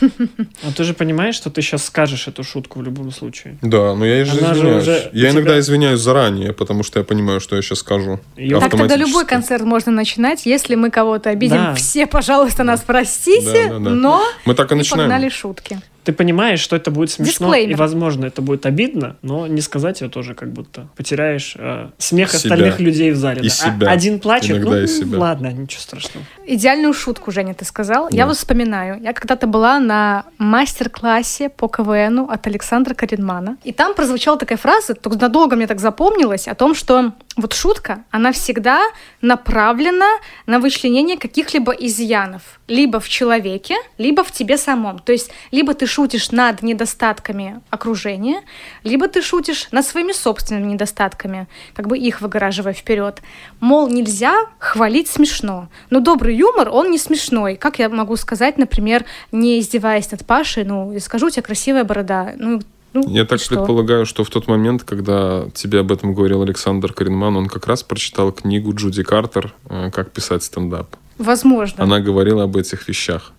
а 0.02 0.72
ты 0.76 0.84
же 0.84 0.94
понимаешь, 0.94 1.36
что 1.36 1.50
ты 1.50 1.64
сейчас 1.64 1.86
скажешь 1.86 2.28
эту 2.28 2.44
шутку 2.44 2.80
в 2.80 2.84
любом 2.84 3.12
случае. 3.12 3.58
Да, 3.64 3.96
но 3.96 4.06
я 4.06 4.26
же 4.26 4.38
Она 4.38 4.54
же 4.54 4.60
извиняюсь. 4.60 4.84
уже 4.84 5.10
я 5.14 5.30
иногда 5.32 5.52
тебя- 5.52 5.60
извиняюсь 5.60 6.00
заранее, 6.00 6.54
потому 6.54 6.84
что 6.84 7.00
я 7.00 7.06
понимаю, 7.06 7.40
что 7.40 7.56
я 7.56 7.62
сейчас 7.64 7.80
скажу. 7.80 8.20
Так 8.38 8.70
тогда 8.72 8.96
любой 8.96 9.26
концерт 9.26 9.64
можно 9.64 9.92
начинать, 9.92 10.46
если 10.46 10.76
мы 10.76 10.92
кого-то 10.92 11.32
обидим. 11.32 11.58
Да. 11.58 11.74
Все, 11.76 12.06
пожалуйста, 12.06 12.64
нас 12.64 12.84
простите, 12.86 13.70
Да, 13.70 13.80
да, 13.80 13.80
да. 13.80 13.90
но 13.92 14.24
Мы 14.44 14.54
так 14.54 14.72
и 14.72 14.76
начинаем. 14.76 15.10
погнали 15.10 15.30
шутки. 15.30 15.80
Ты 16.06 16.14
понимаешь, 16.14 16.60
что 16.60 16.76
это 16.76 16.92
будет 16.92 17.10
смешно, 17.12 17.48
Дисклеймер. 17.48 17.72
и, 17.76 17.76
возможно, 17.76 18.26
это 18.26 18.42
будет 18.42 18.66
обидно, 18.66 19.18
но 19.24 19.48
не 19.48 19.62
сказать 19.62 20.02
ее 20.02 20.10
тоже 20.10 20.34
как 20.36 20.54
будто 20.54 20.88
потеряешь 20.96 21.56
э, 21.58 21.90
смех 21.98 22.30
Себя. 22.30 22.38
остальных 22.38 22.80
людей 22.80 23.12
в 23.12 23.16
зале. 23.18 23.42
И 23.42 23.48
да. 23.48 23.48
А- 23.48 23.50
себя. 23.50 23.90
Один 23.90 24.20
плачет, 24.20 24.52
Иногда 24.52 24.70
ну, 24.72 24.78
и 24.84 24.88
себя. 24.88 25.18
ладно, 25.20 25.48
ничего 25.52 25.82
страшного. 25.82 26.26
Идеальную 26.46 26.94
шутку, 26.94 27.32
Женя, 27.32 27.54
ты 27.54 27.66
сказал. 27.66 28.08
Я 28.12 28.24
Да. 28.24 28.28
вот 28.28 28.38
вспоминаю. 28.38 29.02
Я 29.02 29.14
когда-то 29.14 29.48
была 29.48 29.80
на 29.80 30.26
мастер-классе 30.38 31.50
по 31.50 31.68
КВНу 31.68 32.26
от 32.30 32.48
Александра 32.48 32.94
Каринмана. 32.94 33.58
И 33.64 33.72
там 33.74 33.94
прозвучала 33.94 34.38
такая 34.38 34.58
фраза, 34.58 34.94
только 34.94 35.18
надолго 35.20 35.56
мне 35.56 35.68
так 35.68 35.80
запомнилась, 35.80 36.48
о 36.48 36.56
том, 36.56 36.76
что 36.76 37.14
вот 37.36 37.54
шутка, 37.54 38.04
она 38.12 38.32
всегда 38.32 38.82
направлена 39.22 40.08
на 40.46 40.60
вычленение 40.60 41.18
каких-либо 41.18 41.72
изъянов. 41.74 42.42
Либо 42.68 43.00
в 43.00 43.10
человеке, 43.10 43.76
либо 43.98 44.24
в 44.24 44.32
тебе 44.32 44.58
самом. 44.58 45.00
То 45.00 45.12
есть, 45.12 45.32
либо 45.52 45.74
ты 45.74 45.86
шутишь 45.96 46.32
над 46.32 46.62
недостатками 46.62 47.62
окружения, 47.70 48.42
либо 48.84 49.08
ты 49.08 49.22
шутишь 49.22 49.70
над 49.72 49.86
своими 49.86 50.12
собственными 50.12 50.74
недостатками, 50.74 51.48
как 51.74 51.88
бы 51.88 51.98
их 51.98 52.20
выгораживая 52.20 52.74
вперед. 52.74 53.22
Мол, 53.62 53.88
нельзя 53.88 54.36
хвалить 54.60 55.08
смешно. 55.08 55.70
Но 55.90 56.02
добрый 56.02 56.36
юмор, 56.36 56.68
он 56.70 56.92
не 56.92 56.98
смешной. 56.98 57.56
Как 57.56 57.80
я 57.80 57.88
могу 57.88 58.18
сказать, 58.18 58.58
например, 58.58 59.06
не 59.32 59.60
издеваясь 59.60 60.12
над 60.12 60.26
Пашей, 60.26 60.66
ну, 60.66 60.92
я 60.92 61.00
скажу, 61.00 61.28
у 61.28 61.30
тебя 61.30 61.44
красивая 61.44 61.86
борода. 61.86 62.34
Ну, 62.38 62.60
ну, 62.92 63.04
Я 63.08 63.22
и 63.22 63.26
так 63.26 63.40
что? 63.40 63.56
предполагаю, 63.56 64.06
что 64.06 64.26
в 64.26 64.30
тот 64.30 64.48
момент, 64.48 64.84
когда 64.84 65.46
тебе 65.54 65.80
об 65.80 65.94
этом 65.94 66.14
говорил 66.14 66.42
Александр 66.42 66.92
Каринман, 66.92 67.38
он 67.38 67.48
как 67.48 67.68
раз 67.68 67.84
прочитал 67.84 68.34
книгу 68.34 68.74
Джуди 68.74 69.04
Картер 69.04 69.54
э, 69.70 69.92
«Как 69.92 70.12
писать 70.12 70.44
стендап». 70.44 70.88
Возможно. 71.18 71.84
Она 71.84 72.00
говорила 72.00 72.44
об 72.44 72.58
этих 72.58 72.88
вещах. 72.88 73.32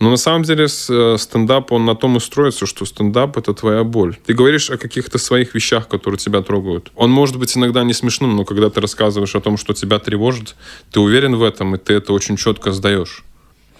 Но 0.00 0.10
на 0.10 0.16
самом 0.16 0.42
деле 0.42 0.64
э, 0.64 1.16
стендап, 1.18 1.72
он 1.72 1.84
на 1.84 1.94
том 1.94 2.16
и 2.16 2.20
строится, 2.20 2.66
что 2.66 2.84
стендап— 2.84 3.36
это 3.38 3.54
твоя 3.54 3.84
боль. 3.84 4.16
Ты 4.26 4.34
говоришь 4.34 4.70
о 4.70 4.78
каких-то 4.78 5.18
своих 5.18 5.54
вещах, 5.54 5.88
которые 5.88 6.18
тебя 6.18 6.42
трогают. 6.42 6.90
Он 6.96 7.10
может 7.10 7.38
быть 7.38 7.56
иногда 7.56 7.84
не 7.84 7.92
смешным, 7.92 8.36
но 8.36 8.44
когда 8.44 8.70
ты 8.70 8.80
рассказываешь 8.80 9.34
о 9.34 9.40
том, 9.40 9.56
что 9.56 9.72
тебя 9.72 9.98
тревожит, 9.98 10.56
ты 10.90 11.00
уверен 11.00 11.36
в 11.36 11.42
этом, 11.42 11.74
и 11.74 11.78
ты 11.78 11.94
это 11.94 12.12
очень 12.12 12.36
четко 12.36 12.72
сдаешь. 12.72 13.24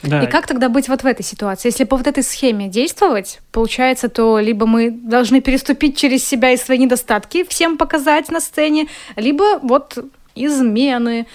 Да. 0.02 0.22
И 0.22 0.26
как 0.30 0.46
тогда 0.46 0.70
быть 0.70 0.88
вот 0.88 1.02
в 1.02 1.06
этой 1.06 1.22
ситуации? 1.22 1.68
Если 1.68 1.84
по 1.84 1.96
вот 1.96 2.06
этой 2.06 2.22
схеме 2.22 2.68
действовать, 2.68 3.40
получается, 3.52 4.08
то 4.08 4.38
либо 4.38 4.66
мы 4.66 4.90
должны 4.90 5.42
переступить 5.42 5.98
через 5.98 6.26
себя 6.26 6.52
и 6.52 6.56
свои 6.56 6.78
недостатки 6.78 7.44
всем 7.44 7.76
показать 7.76 8.30
на 8.30 8.40
сцене, 8.40 8.88
либо 9.16 9.58
вот 9.62 9.98
измены, 10.34 11.26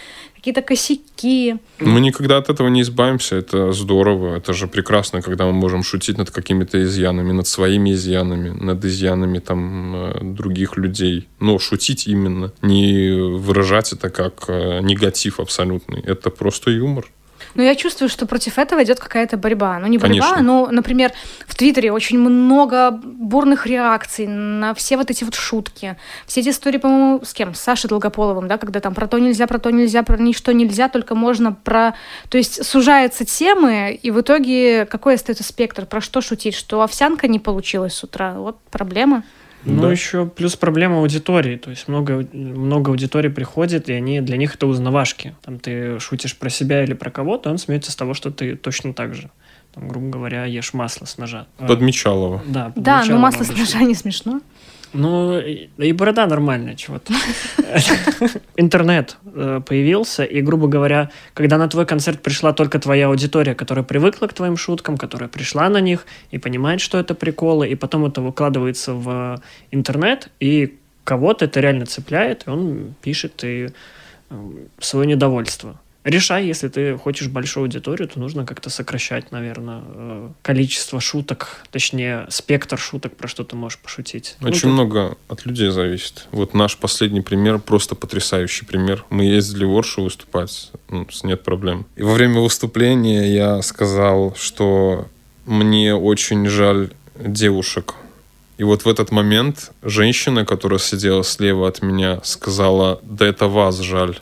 какие-то 0.45 0.61
косяки. 0.61 1.55
Мы 1.79 1.99
никогда 1.99 2.37
от 2.37 2.49
этого 2.49 2.67
не 2.67 2.81
избавимся, 2.81 3.35
это 3.35 3.71
здорово, 3.71 4.35
это 4.35 4.53
же 4.53 4.67
прекрасно, 4.67 5.21
когда 5.23 5.45
мы 5.45 5.53
можем 5.53 5.83
шутить 5.83 6.17
над 6.17 6.29
какими-то 6.29 6.77
изъянами, 6.83 7.31
над 7.31 7.47
своими 7.47 7.91
изъянами, 7.93 8.49
над 8.49 8.85
изъянами 8.85 9.39
там 9.39 9.95
э, 9.95 10.19
других 10.21 10.77
людей. 10.77 11.27
Но 11.39 11.57
шутить 11.57 12.07
именно, 12.07 12.51
не 12.61 13.11
выражать 13.39 13.93
это 13.93 14.09
как 14.11 14.45
э, 14.47 14.81
негатив 14.81 15.39
абсолютный, 15.39 16.01
это 16.01 16.29
просто 16.29 16.69
юмор. 16.69 17.05
Но 17.55 17.63
я 17.63 17.75
чувствую, 17.75 18.09
что 18.09 18.25
против 18.25 18.59
этого 18.59 18.83
идет 18.83 19.00
какая-то 19.00 19.38
борьба. 19.38 19.79
Ну, 19.79 19.88
не 19.88 19.97
борьба, 19.97 20.31
Конечно. 20.31 20.43
но, 20.43 20.67
например, 20.71 21.12
в 21.47 21.55
Твиттере 21.55 21.91
очень 21.91 22.19
много 22.19 22.91
бурных 22.91 23.65
реакций 23.65 24.27
на 24.27 24.74
все 24.74 24.97
вот 24.97 25.09
эти 25.09 25.24
вот 25.24 25.35
шутки. 25.35 25.95
Все 26.27 26.41
эти 26.41 26.50
истории, 26.50 26.77
по-моему, 26.77 27.24
с 27.24 27.33
кем? 27.33 27.55
С 27.55 27.62
Сашей 27.62 27.89
Долгополовым, 27.89 28.47
да, 28.47 28.57
когда 28.57 28.79
там 28.81 28.93
про 28.93 29.07
то 29.07 29.17
нельзя, 29.19 29.47
про 29.47 29.57
то 29.57 29.71
нельзя, 29.71 30.03
про 30.03 30.17
ничто 30.17 30.51
нельзя, 30.51 30.89
только 30.89 31.15
можно 31.15 31.53
про... 31.53 31.95
То 32.29 32.38
есть 32.38 32.65
сужаются 32.65 33.25
темы, 33.25 33.97
и 34.01 34.12
в 34.12 34.19
итоге 34.19 34.85
какой 34.85 35.15
остается 35.15 35.43
спектр? 35.43 35.85
Про 35.85 36.01
что 36.01 36.21
шутить? 36.21 36.55
Что 36.55 36.81
овсянка 36.81 37.27
не 37.27 37.39
получилась 37.39 37.93
с 37.93 38.03
утра? 38.03 38.33
Вот 38.33 38.59
проблема. 38.69 39.24
Ну, 39.65 39.81
Да. 39.84 39.91
еще 39.91 40.25
плюс 40.27 40.55
проблема 40.55 41.00
аудитории. 41.00 41.57
То 41.57 41.72
есть 41.72 41.88
много, 41.88 42.25
много 42.34 42.91
аудитории 42.91 43.29
приходит, 43.29 43.89
и 43.89 43.93
они 43.93 44.22
для 44.22 44.38
них 44.38 44.55
это 44.55 44.67
узнавашки. 44.67 45.36
Там 45.43 45.60
ты 45.60 46.00
шутишь 46.00 46.38
про 46.38 46.50
себя 46.50 46.84
или 46.84 46.93
про 46.93 47.10
кого-то, 47.12 47.50
он 47.50 47.57
смеется 47.57 47.91
с 47.91 47.95
того, 47.95 48.13
что 48.13 48.31
ты 48.31 48.55
точно 48.55 48.93
так 48.93 49.15
же. 49.15 49.29
Там, 49.74 49.88
грубо 49.89 50.07
говоря, 50.10 50.45
ешь 50.45 50.74
масло 50.74 51.05
с 51.05 51.17
ножа. 51.17 51.48
Подмечалова. 51.57 52.41
Да, 52.48 52.72
Да, 52.75 53.00
подмечала 53.00 53.15
но 53.17 53.22
масло 53.22 53.43
с 53.43 53.50
ножа 53.50 53.79
не 53.79 53.95
смешно. 53.95 54.39
Ну, 54.97 55.39
и, 55.39 55.91
борода 55.91 56.25
нормальная, 56.25 56.75
чего-то. 56.75 57.13
Интернет 58.55 59.17
э, 59.25 59.61
появился, 59.65 60.23
и, 60.23 60.41
грубо 60.41 60.67
говоря, 60.67 61.09
когда 61.33 61.57
на 61.57 61.67
твой 61.67 61.85
концерт 61.85 62.21
пришла 62.21 62.53
только 62.53 62.79
твоя 62.79 63.07
аудитория, 63.07 63.55
которая 63.55 63.83
привыкла 63.83 64.27
к 64.27 64.33
твоим 64.33 64.55
шуткам, 64.55 64.97
которая 64.97 65.27
пришла 65.27 65.67
на 65.69 65.81
них 65.81 66.05
и 66.31 66.37
понимает, 66.37 66.79
что 66.79 66.97
это 66.97 67.13
приколы, 67.13 67.67
и 67.67 67.75
потом 67.75 68.05
это 68.05 68.21
выкладывается 68.21 68.93
в 68.93 69.41
интернет, 69.71 70.29
и 70.39 70.77
кого-то 71.03 71.43
это 71.45 71.59
реально 71.59 71.85
цепляет, 71.85 72.47
и 72.47 72.49
он 72.49 72.95
пишет 73.01 73.43
и 73.43 73.69
свое 74.79 75.07
недовольство. 75.07 75.77
Решай, 76.05 76.45
если 76.45 76.67
ты 76.67 76.97
хочешь 77.00 77.29
большую 77.29 77.63
аудиторию, 77.63 78.07
то 78.07 78.19
нужно 78.19 78.45
как-то 78.45 78.69
сокращать, 78.69 79.31
наверное, 79.31 79.81
э, 79.83 80.29
количество 80.43 81.01
шуток, 81.01 81.65
точнее, 81.71 82.27
спектр 82.29 82.77
шуток, 82.77 83.17
про 83.17 83.27
что 83.27 83.43
ты 83.43 83.55
можешь 83.55 83.79
пошутить. 83.79 84.35
Ну, 84.39 84.50
Очень 84.50 84.62
тут- 84.62 84.71
много 84.74 85.17
от 85.27 85.47
людей 85.47 85.71
зависит. 85.71 86.27
Вот 86.31 86.53
наш 86.53 86.77
последний 86.77 87.21
пример, 87.21 87.57
просто 87.57 87.95
потрясающий 87.95 88.65
пример. 88.65 89.03
Мы 89.09 89.24
ездили 89.24 89.65
в 89.65 89.75
Оршу 89.75 90.03
выступать, 90.03 90.71
ну, 90.89 91.07
нет 91.24 91.41
проблем. 91.43 91.88
И 91.95 92.03
во 92.03 92.13
время 92.13 92.39
выступления 92.39 93.33
я 93.33 93.63
сказал, 93.63 94.35
что 94.38 95.07
мне 95.47 95.95
очень 95.95 96.45
жаль 96.47 96.91
девушек. 97.17 97.95
И 98.59 98.63
вот 98.63 98.85
в 98.85 98.88
этот 98.88 99.09
момент 99.09 99.71
женщина, 99.81 100.45
которая 100.45 100.77
сидела 100.77 101.24
слева 101.24 101.67
от 101.67 101.81
меня, 101.81 102.21
сказала, 102.24 103.00
да 103.01 103.25
это 103.25 103.47
вас 103.47 103.79
жаль. 103.79 104.19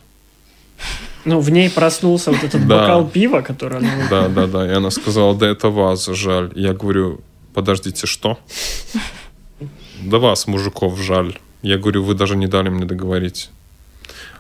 Ну, 1.26 1.40
в 1.40 1.50
ней 1.50 1.70
проснулся 1.70 2.32
вот 2.32 2.44
этот 2.44 2.68
Да. 2.68 2.80
бокал 2.80 3.08
пива, 3.08 3.42
который 3.42 3.78
она... 3.80 3.90
Да, 4.10 4.28
да, 4.28 4.48
да. 4.48 4.68
И 4.68 4.72
она 4.76 4.92
сказала, 4.92 5.36
да 5.36 5.48
это 5.48 5.70
вас 5.70 6.06
жаль. 6.08 6.52
Я 6.56 6.74
говорю, 6.74 7.22
подождите, 7.54 8.08
что? 8.08 8.38
Да 10.06 10.18
вас, 10.18 10.48
мужиков, 10.48 11.00
жаль. 11.00 11.38
Я 11.62 11.78
говорю, 11.78 12.04
вы 12.04 12.14
даже 12.14 12.36
не 12.36 12.48
дали 12.48 12.68
мне 12.68 12.84
договорить. 12.86 13.50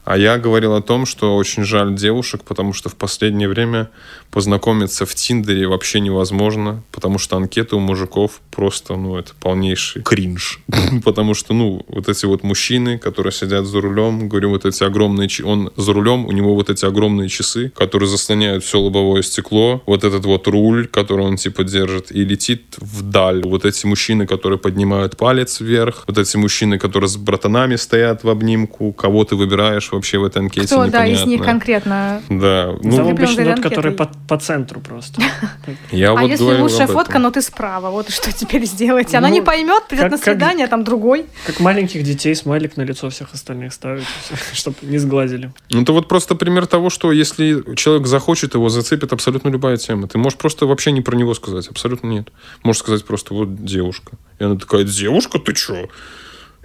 А 0.03 0.17
я 0.17 0.37
говорил 0.37 0.73
о 0.73 0.81
том, 0.81 1.05
что 1.05 1.35
очень 1.35 1.63
жаль 1.63 1.95
девушек, 1.95 2.43
потому 2.43 2.73
что 2.73 2.89
в 2.89 2.95
последнее 2.95 3.47
время 3.47 3.89
познакомиться 4.31 5.05
в 5.05 5.15
Тиндере 5.15 5.67
вообще 5.67 5.99
невозможно, 6.01 6.83
потому 6.91 7.17
что 7.17 7.37
анкеты 7.37 7.75
у 7.75 7.79
мужиков 7.79 8.41
просто, 8.51 8.95
ну, 8.95 9.17
это 9.17 9.31
полнейший 9.39 10.01
кринж. 10.01 10.59
Потому 11.05 11.33
что, 11.33 11.53
ну, 11.53 11.83
вот 11.87 12.09
эти 12.09 12.25
вот 12.25 12.43
мужчины, 12.43 12.97
которые 12.97 13.31
сидят 13.31 13.65
за 13.65 13.81
рулем, 13.81 14.27
говорю, 14.29 14.49
вот 14.49 14.65
эти 14.65 14.83
огромные... 14.83 15.29
Он 15.43 15.71
за 15.75 15.93
рулем, 15.93 16.25
у 16.25 16.31
него 16.31 16.53
вот 16.55 16.69
эти 16.69 16.85
огромные 16.85 17.29
часы, 17.29 17.71
которые 17.75 18.09
заслоняют 18.09 18.63
все 18.63 18.79
лобовое 18.79 19.21
стекло, 19.21 19.81
вот 19.85 20.03
этот 20.03 20.25
вот 20.25 20.47
руль, 20.47 20.87
который 20.87 21.25
он, 21.25 21.37
типа, 21.37 21.63
держит, 21.63 22.11
и 22.11 22.23
летит 22.23 22.75
вдаль. 22.77 23.41
Вот 23.43 23.65
эти 23.65 23.85
мужчины, 23.85 24.27
которые 24.27 24.59
поднимают 24.59 25.17
палец 25.17 25.61
вверх, 25.61 26.03
вот 26.07 26.17
эти 26.17 26.37
мужчины, 26.37 26.77
которые 26.77 27.07
с 27.07 27.17
братанами 27.17 27.75
стоят 27.75 28.23
в 28.23 28.29
обнимку, 28.29 28.93
кого 28.93 29.23
ты 29.23 29.35
выбираешь 29.35 29.92
вообще 29.93 30.17
в 30.17 30.23
этой 30.25 30.39
анкете, 30.39 30.67
Кто, 30.67 30.87
да, 30.87 31.05
из 31.05 31.19
них 31.19 31.39
непонятно. 31.39 31.45
конкретно? 31.45 32.21
Да, 32.29 32.65
Там 32.67 32.79
ну, 32.83 32.91
Закреплен 32.91 33.29
обычно 33.29 33.55
тот, 33.55 33.63
который 33.63 33.91
по, 33.93 34.11
по 34.27 34.37
центру 34.37 34.81
просто. 34.81 35.21
я 35.91 36.11
а 36.11 36.15
вот 36.15 36.29
если 36.29 36.43
лучшая 36.43 36.87
фотка, 36.87 37.19
но 37.19 37.31
ты 37.31 37.41
справа, 37.41 37.89
вот 37.89 38.09
что 38.09 38.31
теперь 38.31 38.65
сделать? 38.65 39.13
Она 39.15 39.29
Ну, 39.29 39.35
не 39.35 39.41
поймет, 39.41 39.83
придет 39.87 40.03
как- 40.03 40.11
на 40.11 40.17
свидание, 40.17 40.65
а 40.65 40.69
там 40.69 40.83
другой. 40.83 41.25
Как 41.45 41.59
маленьких 41.59 42.03
детей 42.03 42.35
смайлик 42.35 42.77
на 42.77 42.81
лицо 42.81 43.09
всех 43.09 43.33
остальных 43.33 43.73
ставить, 43.73 44.05
чтобы 44.53 44.75
не 44.81 44.97
сглазили. 44.97 45.53
Ну, 45.69 45.81
это 45.81 45.91
вот 45.93 46.07
просто 46.07 46.35
пример 46.35 46.65
того, 46.67 46.89
что 46.89 47.11
если 47.11 47.75
человек 47.75 48.07
захочет, 48.07 48.55
его 48.55 48.69
зацепит 48.69 49.13
абсолютно 49.13 49.49
любая 49.49 49.77
тема. 49.77 50.07
Ты 50.07 50.17
можешь 50.17 50.37
просто 50.37 50.65
вообще 50.65 50.91
не 50.91 51.01
про 51.01 51.15
него 51.15 51.33
сказать. 51.33 51.67
Абсолютно 51.67 52.07
нет. 52.07 52.29
Можешь 52.63 52.81
сказать 52.81 53.05
просто 53.05 53.33
вот 53.33 53.63
девушка. 53.63 54.13
И 54.39 54.43
она 54.43 54.55
такая, 54.55 54.83
девушка, 54.83 55.39
ты 55.39 55.53
чё? 55.53 55.87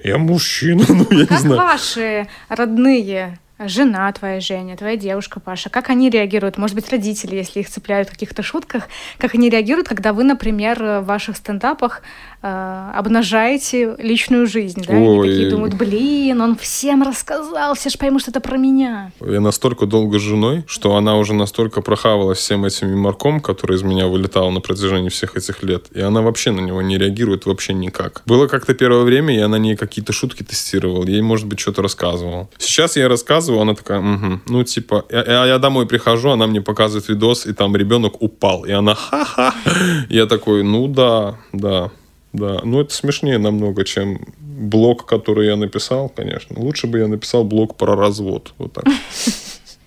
Я 0.02 0.19
мужчина, 0.19 0.85
ну, 0.88 1.07
я 1.11 1.19
не 1.19 1.26
Как 1.26 1.40
знаю. 1.40 1.57
ваши 1.61 2.28
родные, 2.49 3.38
жена 3.59 4.11
твоя 4.12 4.40
Женя, 4.40 4.76
твоя 4.76 4.97
девушка 4.97 5.40
Паша, 5.40 5.71
как 5.71 5.90
они 5.90 6.11
реагируют? 6.11 6.59
Может 6.59 6.76
быть, 6.76 6.90
родители, 6.90 7.37
если 7.37 7.61
их 7.61 7.69
цепляют 7.69 8.09
в 8.09 8.12
каких-то 8.12 8.43
шутках, 8.43 8.85
как 9.19 9.35
они 9.35 9.50
реагируют, 9.50 9.88
когда 9.88 10.12
вы, 10.12 10.23
например, 10.25 10.81
в 10.83 11.02
ваших 11.02 11.37
стендапах 11.37 12.02
э, 12.42 12.90
обнажаете 12.95 13.97
личную 13.99 14.47
жизнь, 14.47 14.85
да? 14.87 14.95
Ой. 14.95 15.26
Они 15.26 15.30
такие 15.30 15.50
думают, 15.50 15.75
блин, 15.75 16.40
он 16.40 16.57
всем 16.57 17.02
рассказал, 17.02 17.75
все 17.75 17.90
же 17.90 17.99
поймут, 17.99 18.23
что 18.23 18.30
это 18.30 18.40
про 18.40 18.57
меня. 18.57 19.12
Я 19.21 19.40
настолько 19.40 19.87
долго 19.87 20.18
с 20.18 20.23
женой, 20.23 20.64
что 20.66 20.97
она 20.97 21.16
уже 21.16 21.35
настолько 21.35 21.80
прохавалась 21.80 22.38
всем 22.38 22.64
этим 22.64 22.90
юморком, 22.90 23.40
который 23.40 23.76
из 23.76 23.83
меня 23.83 24.07
вылетал 24.07 24.50
на 24.50 24.61
протяжении 24.61 25.09
всех 25.09 25.37
этих 25.37 25.62
лет, 25.62 25.87
и 25.92 26.00
она 26.00 26.23
вообще 26.23 26.50
на 26.50 26.61
него 26.61 26.83
не 26.83 26.99
реагирует 26.99 27.47
вообще 27.47 27.75
никак. 27.75 28.23
Было 28.26 28.47
как-то 28.47 28.75
первое 28.75 29.02
время, 29.02 29.35
я 29.35 29.49
на 29.49 29.57
ней 29.57 29.76
какие-то 29.76 30.12
шутки 30.12 30.42
тестировал, 30.42 31.04
ей, 31.07 31.23
может 31.23 31.47
быть, 31.47 31.61
что-то 31.61 31.83
рассказывал. 31.83 32.50
Сейчас 32.59 32.97
я 32.97 33.09
рассказываю, 33.09 33.62
она 33.62 33.75
такая, 33.75 34.00
угу. 34.00 34.40
ну, 34.47 34.64
типа, 34.64 35.04
я, 35.11 35.47
я 35.47 35.59
домой 35.59 35.87
прихожу, 35.87 36.30
она 36.30 36.47
мне 36.47 36.61
показывает 36.61 37.09
видос, 37.09 37.47
и 37.47 37.52
там 37.52 37.76
ребенок 37.76 38.23
упал, 38.23 38.64
и 38.64 38.73
она 38.73 38.95
ха-ха. 38.95 39.54
Я 40.09 40.26
такой, 40.26 40.62
ну 40.62 40.87
да, 40.88 41.37
да. 41.52 41.90
Да, 42.32 42.61
ну 42.62 42.80
это 42.80 42.92
смешнее 42.92 43.38
намного, 43.38 43.85
чем 43.85 44.20
блог, 44.38 45.06
который 45.06 45.47
я 45.47 45.56
написал, 45.56 46.08
конечно. 46.08 46.58
Лучше 46.61 46.87
бы 46.87 46.99
я 46.99 47.08
написал 47.08 47.44
блог 47.44 47.76
про 47.76 47.97
развод. 47.97 48.52
Вот 48.58 48.73
так. 48.73 48.85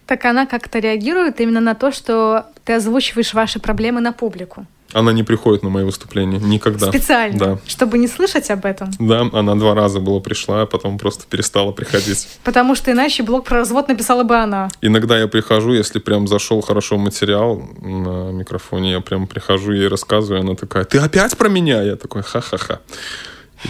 Так 0.07 0.25
она 0.25 0.45
как-то 0.45 0.79
реагирует 0.79 1.39
именно 1.39 1.61
на 1.61 1.73
то, 1.73 1.91
что 1.91 2.47
ты 2.65 2.73
озвучиваешь 2.73 3.33
ваши 3.33 3.59
проблемы 3.59 4.01
на 4.01 4.11
публику. 4.11 4.65
Она 4.93 5.11
не 5.11 5.23
приходит 5.23 5.63
на 5.63 5.69
мои 5.69 5.83
выступления 5.83 6.37
никогда. 6.39 6.87
Специально? 6.87 7.37
Да. 7.37 7.59
Чтобы 7.65 7.97
не 7.97 8.07
слышать 8.07 8.49
об 8.51 8.65
этом? 8.65 8.91
Да, 8.99 9.29
она 9.31 9.55
два 9.55 9.73
раза 9.73 9.99
была 9.99 10.19
пришла, 10.19 10.63
а 10.63 10.65
потом 10.65 10.97
просто 10.97 11.25
перестала 11.29 11.71
приходить. 11.71 12.27
Потому 12.43 12.75
что 12.75 12.91
иначе 12.91 13.23
блог 13.23 13.45
про 13.45 13.57
развод 13.57 13.87
написала 13.87 14.23
бы 14.23 14.35
она. 14.35 14.69
Иногда 14.81 15.17
я 15.17 15.27
прихожу, 15.27 15.73
если 15.73 15.99
прям 15.99 16.27
зашел 16.27 16.61
хорошо 16.61 16.97
материал 16.97 17.61
на 17.81 18.31
микрофоне, 18.31 18.91
я 18.91 19.01
прям 19.01 19.27
прихожу, 19.27 19.71
ей 19.71 19.87
рассказываю, 19.87 20.41
она 20.41 20.55
такая, 20.55 20.83
ты 20.83 20.97
опять 20.97 21.37
про 21.37 21.49
меня? 21.49 21.81
Я 21.81 21.95
такой, 21.95 22.23
ха-ха-ха. 22.23 22.79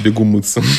Бегу 0.04 0.24
мыться. 0.24 0.62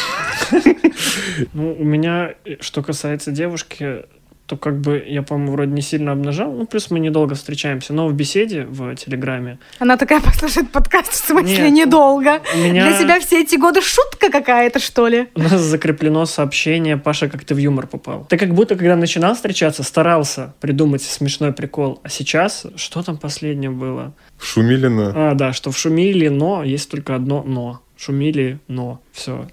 Ну, 1.52 1.74
у 1.78 1.84
меня, 1.84 2.34
что 2.60 2.82
касается 2.82 3.30
девушки, 3.30 4.04
то 4.52 4.58
как 4.58 4.80
бы 4.80 5.02
я, 5.06 5.22
по-моему, 5.22 5.52
вроде 5.52 5.72
не 5.72 5.80
сильно 5.80 6.12
обнажал. 6.12 6.52
Ну, 6.52 6.66
плюс 6.66 6.90
мы 6.90 7.00
недолго 7.00 7.34
встречаемся. 7.34 7.94
Но 7.94 8.06
в 8.06 8.12
беседе 8.12 8.64
в 8.64 8.94
Телеграме... 8.96 9.58
Она 9.78 9.96
такая 9.96 10.20
послушает 10.24 10.70
подкаст, 10.70 11.12
в 11.12 11.26
смысле, 11.26 11.70
Нет, 11.70 11.86
недолго. 11.86 12.42
Меня... 12.54 12.86
Для 12.86 12.98
тебя 12.98 13.20
все 13.20 13.40
эти 13.40 13.56
годы 13.56 13.80
шутка 13.80 14.30
какая-то, 14.30 14.78
что 14.78 15.08
ли? 15.08 15.28
У 15.34 15.40
нас 15.40 15.58
закреплено 15.58 16.26
сообщение 16.26 16.98
«Паша, 16.98 17.30
как 17.30 17.46
ты 17.46 17.54
в 17.54 17.58
юмор 17.58 17.86
попал». 17.86 18.26
Ты 18.28 18.36
как 18.36 18.52
будто, 18.52 18.76
когда 18.76 18.94
начинал 18.94 19.34
встречаться, 19.34 19.82
старался 19.84 20.54
придумать 20.60 21.02
смешной 21.02 21.52
прикол. 21.54 22.00
А 22.02 22.10
сейчас, 22.10 22.66
что 22.76 23.02
там 23.02 23.16
последнее 23.16 23.70
было? 23.70 24.12
В 24.36 24.44
Шумилино. 24.44 25.12
А, 25.14 25.34
да, 25.34 25.54
что 25.54 25.70
в 25.70 25.78
Шумиле, 25.78 26.28
но 26.28 26.62
есть 26.62 26.90
только 26.90 27.14
одно 27.14 27.42
«но» 27.42 27.80
шумели, 28.02 28.58
но 28.66 29.00
все. 29.12 29.46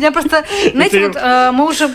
Я 0.00 0.12
просто, 0.12 0.44
знаете, 0.72 1.06
вот 1.06 1.16
э, 1.16 1.50
мы 1.52 1.66
уже 1.66 1.88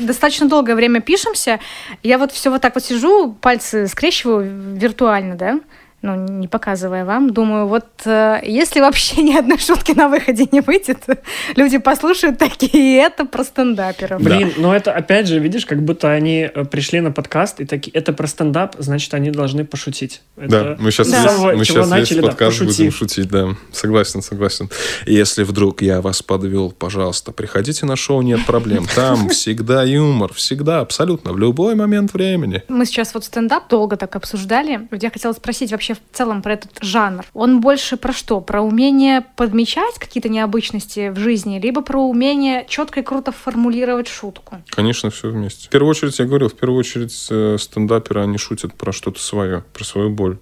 достаточно 0.00 0.48
долгое 0.48 0.74
время 0.74 1.00
пишемся, 1.00 1.60
я 2.02 2.18
вот 2.18 2.32
все 2.32 2.50
вот 2.50 2.60
так 2.60 2.74
вот 2.74 2.84
сижу, 2.84 3.32
пальцы 3.40 3.86
скрещиваю 3.86 4.76
виртуально, 4.76 5.34
да, 5.36 5.60
ну, 6.00 6.14
не 6.14 6.46
показывая 6.46 7.04
вам, 7.04 7.30
думаю, 7.32 7.66
вот 7.66 7.86
э, 8.04 8.40
если 8.44 8.80
вообще 8.80 9.22
ни 9.22 9.36
одной 9.36 9.58
шутки 9.58 9.92
на 9.92 10.08
выходе 10.08 10.46
не 10.52 10.60
выйдет, 10.60 11.04
люди 11.56 11.78
послушают 11.78 12.38
такие, 12.38 13.02
это 13.02 13.24
про 13.24 13.42
стендаперов. 13.42 14.22
Блин, 14.22 14.52
да. 14.54 14.62
ну 14.62 14.72
это 14.72 14.92
опять 14.92 15.26
же, 15.26 15.40
видишь, 15.40 15.66
как 15.66 15.82
будто 15.82 16.10
они 16.12 16.48
э, 16.52 16.64
пришли 16.64 17.00
на 17.00 17.10
подкаст 17.10 17.60
и 17.60 17.64
такие, 17.64 17.90
это 17.92 18.12
про 18.12 18.28
стендап, 18.28 18.76
значит, 18.78 19.12
они 19.14 19.30
должны 19.30 19.64
пошутить. 19.64 20.22
Это 20.36 20.48
да, 20.48 20.76
мы 20.78 20.92
сейчас, 20.92 21.10
да. 21.10 21.22
Весь, 21.22 21.58
мы 21.58 21.64
сейчас 21.64 21.88
начали, 21.88 22.18
весь 22.18 22.26
подкаст 22.26 22.58
да, 22.60 22.64
будем 22.64 22.92
шутить, 22.92 23.28
да. 23.28 23.48
Согласен, 23.72 24.22
согласен. 24.22 24.70
Если 25.04 25.42
вдруг 25.42 25.82
я 25.82 26.00
вас 26.00 26.22
подвел, 26.22 26.70
пожалуйста, 26.70 27.32
приходите 27.32 27.86
на 27.86 27.96
шоу, 27.96 28.22
нет 28.22 28.46
проблем. 28.46 28.86
Там 28.94 29.28
всегда 29.30 29.82
юмор, 29.82 30.32
всегда, 30.32 30.80
абсолютно, 30.80 31.32
в 31.32 31.38
любой 31.38 31.74
момент 31.74 32.12
времени. 32.12 32.62
Мы 32.68 32.86
сейчас 32.86 33.14
вот 33.14 33.24
стендап 33.24 33.68
долго 33.68 33.96
так 33.96 34.14
обсуждали. 34.14 34.88
Я 34.92 35.10
хотела 35.10 35.32
спросить 35.32 35.72
вообще, 35.72 35.87
вообще 35.88 35.94
в 35.94 36.16
целом 36.16 36.42
про 36.42 36.54
этот 36.54 36.72
жанр? 36.80 37.24
Он 37.34 37.60
больше 37.60 37.96
про 37.96 38.12
что? 38.12 38.40
Про 38.40 38.62
умение 38.62 39.24
подмечать 39.36 39.98
какие-то 39.98 40.28
необычности 40.28 41.10
в 41.10 41.18
жизни, 41.18 41.60
либо 41.60 41.82
про 41.82 42.00
умение 42.00 42.66
четко 42.68 43.00
и 43.00 43.02
круто 43.02 43.32
формулировать 43.32 44.08
шутку? 44.08 44.62
Конечно, 44.70 45.10
все 45.10 45.28
вместе. 45.30 45.66
В 45.66 45.70
первую 45.70 45.90
очередь, 45.90 46.18
я 46.18 46.26
говорил, 46.26 46.48
в 46.48 46.54
первую 46.54 46.78
очередь 46.78 47.26
э, 47.30 47.56
стендаперы, 47.58 48.22
они 48.22 48.38
шутят 48.38 48.74
про 48.74 48.92
что-то 48.92 49.20
свое, 49.20 49.64
про 49.72 49.84
свою 49.84 50.10
боль. 50.10 50.38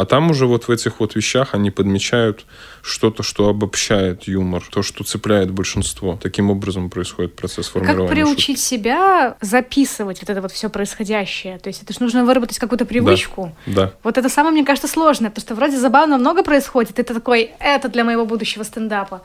А 0.00 0.06
там 0.06 0.30
уже 0.30 0.46
вот 0.46 0.66
в 0.66 0.70
этих 0.70 0.98
вот 0.98 1.14
вещах 1.14 1.48
они 1.52 1.70
подмечают 1.70 2.46
что-то, 2.80 3.22
что 3.22 3.50
обобщает 3.50 4.22
юмор, 4.22 4.62
то, 4.70 4.82
что 4.82 5.04
цепляет 5.04 5.50
большинство. 5.50 6.18
Таким 6.22 6.50
образом 6.50 6.88
происходит 6.88 7.36
процесс 7.36 7.68
формирования. 7.68 8.08
Как 8.08 8.16
приучить 8.16 8.56
шутки. 8.56 8.60
себя 8.60 9.36
записывать 9.42 10.22
вот 10.22 10.30
это 10.30 10.40
вот 10.40 10.52
все 10.52 10.70
происходящее? 10.70 11.58
То 11.58 11.68
есть 11.68 11.82
это 11.82 11.92
же 11.92 12.00
нужно 12.00 12.24
выработать 12.24 12.58
какую-то 12.58 12.86
привычку. 12.86 13.54
Да, 13.66 13.74
да. 13.74 13.92
Вот 14.02 14.16
это 14.16 14.30
самое, 14.30 14.54
мне 14.54 14.64
кажется, 14.64 14.88
сложное, 14.88 15.28
потому 15.28 15.42
что 15.42 15.54
вроде 15.54 15.76
забавно 15.76 16.16
много 16.16 16.42
происходит, 16.42 16.98
и 16.98 17.02
ты 17.02 17.12
такой, 17.12 17.50
это 17.60 17.90
для 17.90 18.02
моего 18.02 18.24
будущего 18.24 18.62
стендапа 18.62 19.20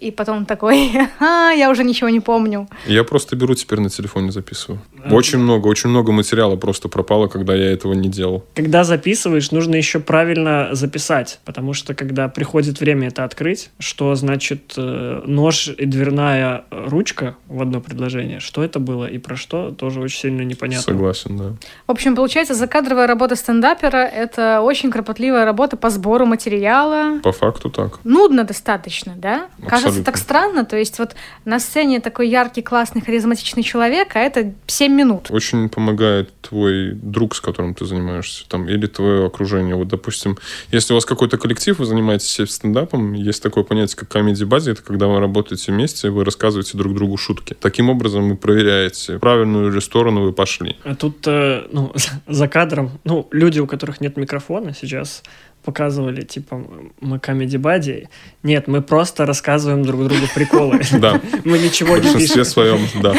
и 0.00 0.10
потом 0.10 0.44
такой, 0.44 0.90
а, 1.20 1.50
я 1.50 1.70
уже 1.70 1.84
ничего 1.84 2.08
не 2.10 2.20
помню. 2.20 2.68
Я 2.86 3.04
просто 3.04 3.36
беру 3.36 3.54
теперь 3.54 3.80
на 3.80 3.90
телефоне 3.90 4.32
записываю. 4.32 4.80
Очень 5.10 5.38
много, 5.38 5.68
очень 5.68 5.90
много 5.90 6.12
материала 6.12 6.56
просто 6.56 6.88
пропало, 6.88 7.28
когда 7.28 7.54
я 7.54 7.70
этого 7.70 7.92
не 7.92 8.08
делал. 8.08 8.44
Когда 8.54 8.84
записываешь, 8.84 9.50
нужно 9.50 9.76
еще 9.76 10.00
правильно 10.00 10.70
записать, 10.72 11.40
потому 11.44 11.74
что 11.74 11.94
когда 11.94 12.28
приходит 12.28 12.80
время 12.80 13.08
это 13.08 13.24
открыть, 13.24 13.70
что 13.78 14.14
значит 14.14 14.74
э, 14.76 15.22
нож 15.26 15.68
и 15.68 15.86
дверная 15.86 16.64
ручка 16.70 17.36
в 17.48 17.62
одно 17.62 17.80
предложение, 17.80 18.40
что 18.40 18.64
это 18.64 18.78
было 18.78 19.06
и 19.06 19.18
про 19.18 19.36
что, 19.36 19.70
тоже 19.70 20.00
очень 20.00 20.20
сильно 20.20 20.42
непонятно. 20.42 20.82
Согласен, 20.82 21.36
да. 21.36 21.44
В 21.86 21.90
общем, 21.92 22.16
получается, 22.16 22.54
закадровая 22.54 23.06
работа 23.06 23.36
стендапера— 23.36 23.96
это 24.14 24.60
очень 24.60 24.90
кропотливая 24.90 25.44
работа 25.44 25.76
по 25.76 25.90
сбору 25.90 26.26
материала. 26.26 27.20
По 27.22 27.32
факту 27.32 27.70
так. 27.70 28.00
Нудно 28.04 28.44
достаточно, 28.44 29.14
да? 29.16 29.48
Абсолютно 29.62 29.83
кажется 29.84 30.04
так 30.04 30.16
странно. 30.16 30.64
То 30.64 30.76
есть 30.76 30.98
вот 30.98 31.14
на 31.44 31.60
сцене 31.60 32.00
такой 32.00 32.28
яркий, 32.28 32.62
классный, 32.62 33.00
харизматичный 33.00 33.62
человек, 33.62 34.16
а 34.16 34.20
это 34.20 34.52
7 34.66 34.92
минут. 34.92 35.30
Очень 35.30 35.68
помогает 35.68 36.30
твой 36.40 36.92
друг, 36.92 37.34
с 37.34 37.40
которым 37.40 37.74
ты 37.74 37.84
занимаешься, 37.84 38.48
там, 38.48 38.68
или 38.68 38.86
твое 38.86 39.26
окружение. 39.26 39.74
Вот, 39.74 39.88
допустим, 39.88 40.38
если 40.70 40.92
у 40.92 40.96
вас 40.96 41.04
какой-то 41.04 41.38
коллектив, 41.38 41.78
вы 41.78 41.84
занимаетесь 41.84 42.50
стендапом, 42.50 43.12
есть 43.12 43.42
такое 43.42 43.64
понятие, 43.64 43.96
как 43.96 44.08
базе 44.44 44.72
это 44.72 44.82
когда 44.82 45.06
вы 45.06 45.20
работаете 45.20 45.72
вместе, 45.72 46.10
вы 46.10 46.24
рассказываете 46.24 46.78
друг 46.78 46.94
другу 46.94 47.16
шутки. 47.16 47.54
Таким 47.54 47.90
образом 47.90 48.28
вы 48.28 48.36
проверяете, 48.36 49.18
правильную 49.18 49.70
ли 49.70 49.80
сторону 49.80 50.22
вы 50.22 50.32
пошли. 50.32 50.76
А 50.84 50.94
тут, 50.94 51.26
э, 51.26 51.66
ну, 51.72 51.92
за 52.26 52.48
кадром, 52.48 53.00
ну, 53.04 53.28
люди, 53.30 53.60
у 53.60 53.66
которых 53.66 54.00
нет 54.00 54.16
микрофона 54.16 54.74
сейчас, 54.74 55.22
показывали, 55.64 56.22
типа, 56.22 56.62
мы 57.00 57.18
комедий 57.18 57.58
бади. 57.58 58.08
Нет, 58.42 58.68
мы 58.68 58.82
просто 58.82 59.26
рассказываем 59.26 59.82
друг 59.82 60.04
другу 60.04 60.26
приколы. 60.34 60.80
Да. 60.92 61.20
Мы 61.44 61.58
ничего 61.58 61.96
не 61.96 62.14
пишем. 62.14 62.42
В 62.42 62.46
своем, 62.46 62.80
да. 63.02 63.14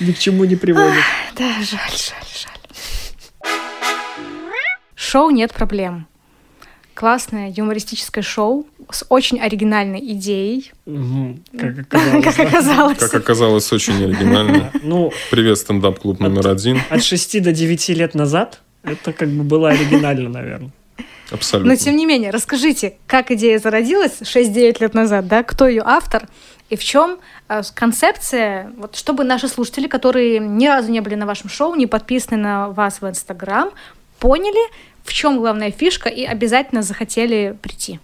Ни 0.00 0.12
к 0.12 0.18
чему 0.18 0.44
не 0.44 0.56
приводит. 0.56 1.02
Да, 1.36 1.52
жаль, 1.62 1.90
жаль, 1.90 2.28
жаль. 2.42 3.52
Шоу 4.94 5.30
«Нет 5.30 5.52
проблем». 5.52 6.06
Классное 6.94 7.52
юмористическое 7.56 8.22
шоу 8.22 8.66
с 8.90 9.04
очень 9.08 9.40
оригинальной 9.40 10.00
идеей. 10.12 10.72
Как 11.58 11.78
оказалось. 11.78 12.24
Как 12.24 12.38
оказалось. 12.46 12.98
Как 12.98 13.14
оказалось, 13.14 13.72
очень 13.72 14.04
оригинально. 14.04 14.70
Ну, 14.82 15.12
Привет, 15.30 15.58
стендап-клуб 15.58 16.20
номер 16.20 16.48
один. 16.48 16.80
От 16.90 17.02
6 17.02 17.42
до 17.42 17.52
9 17.52 17.88
лет 17.90 18.14
назад 18.14 18.60
это 18.84 19.12
как 19.12 19.28
бы 19.28 19.42
было 19.42 19.70
оригинально, 19.70 20.28
наверное. 20.28 20.70
Абсолютно. 21.30 21.72
Но 21.72 21.76
тем 21.76 21.96
не 21.96 22.06
менее, 22.06 22.30
расскажите, 22.30 22.96
как 23.06 23.30
идея 23.30 23.58
зародилась 23.58 24.20
6-9 24.20 24.76
лет 24.80 24.94
назад, 24.94 25.26
да, 25.26 25.42
кто 25.42 25.66
ее 25.66 25.82
автор 25.84 26.28
и 26.70 26.76
в 26.76 26.84
чем 26.84 27.18
э, 27.48 27.62
концепция, 27.74 28.72
вот 28.76 28.96
чтобы 28.96 29.24
наши 29.24 29.48
слушатели, 29.48 29.86
которые 29.86 30.38
ни 30.38 30.66
разу 30.66 30.90
не 30.90 31.00
были 31.00 31.14
на 31.14 31.26
вашем 31.26 31.50
шоу, 31.50 31.74
не 31.74 31.86
подписаны 31.86 32.36
на 32.36 32.68
вас 32.70 33.00
в 33.00 33.08
Инстаграм, 33.08 33.70
поняли, 34.18 34.70
в 35.02 35.12
чем 35.12 35.38
главная 35.38 35.70
фишка 35.70 36.08
и 36.08 36.24
обязательно 36.24 36.82
захотели 36.82 37.56
прийти. 37.60 38.00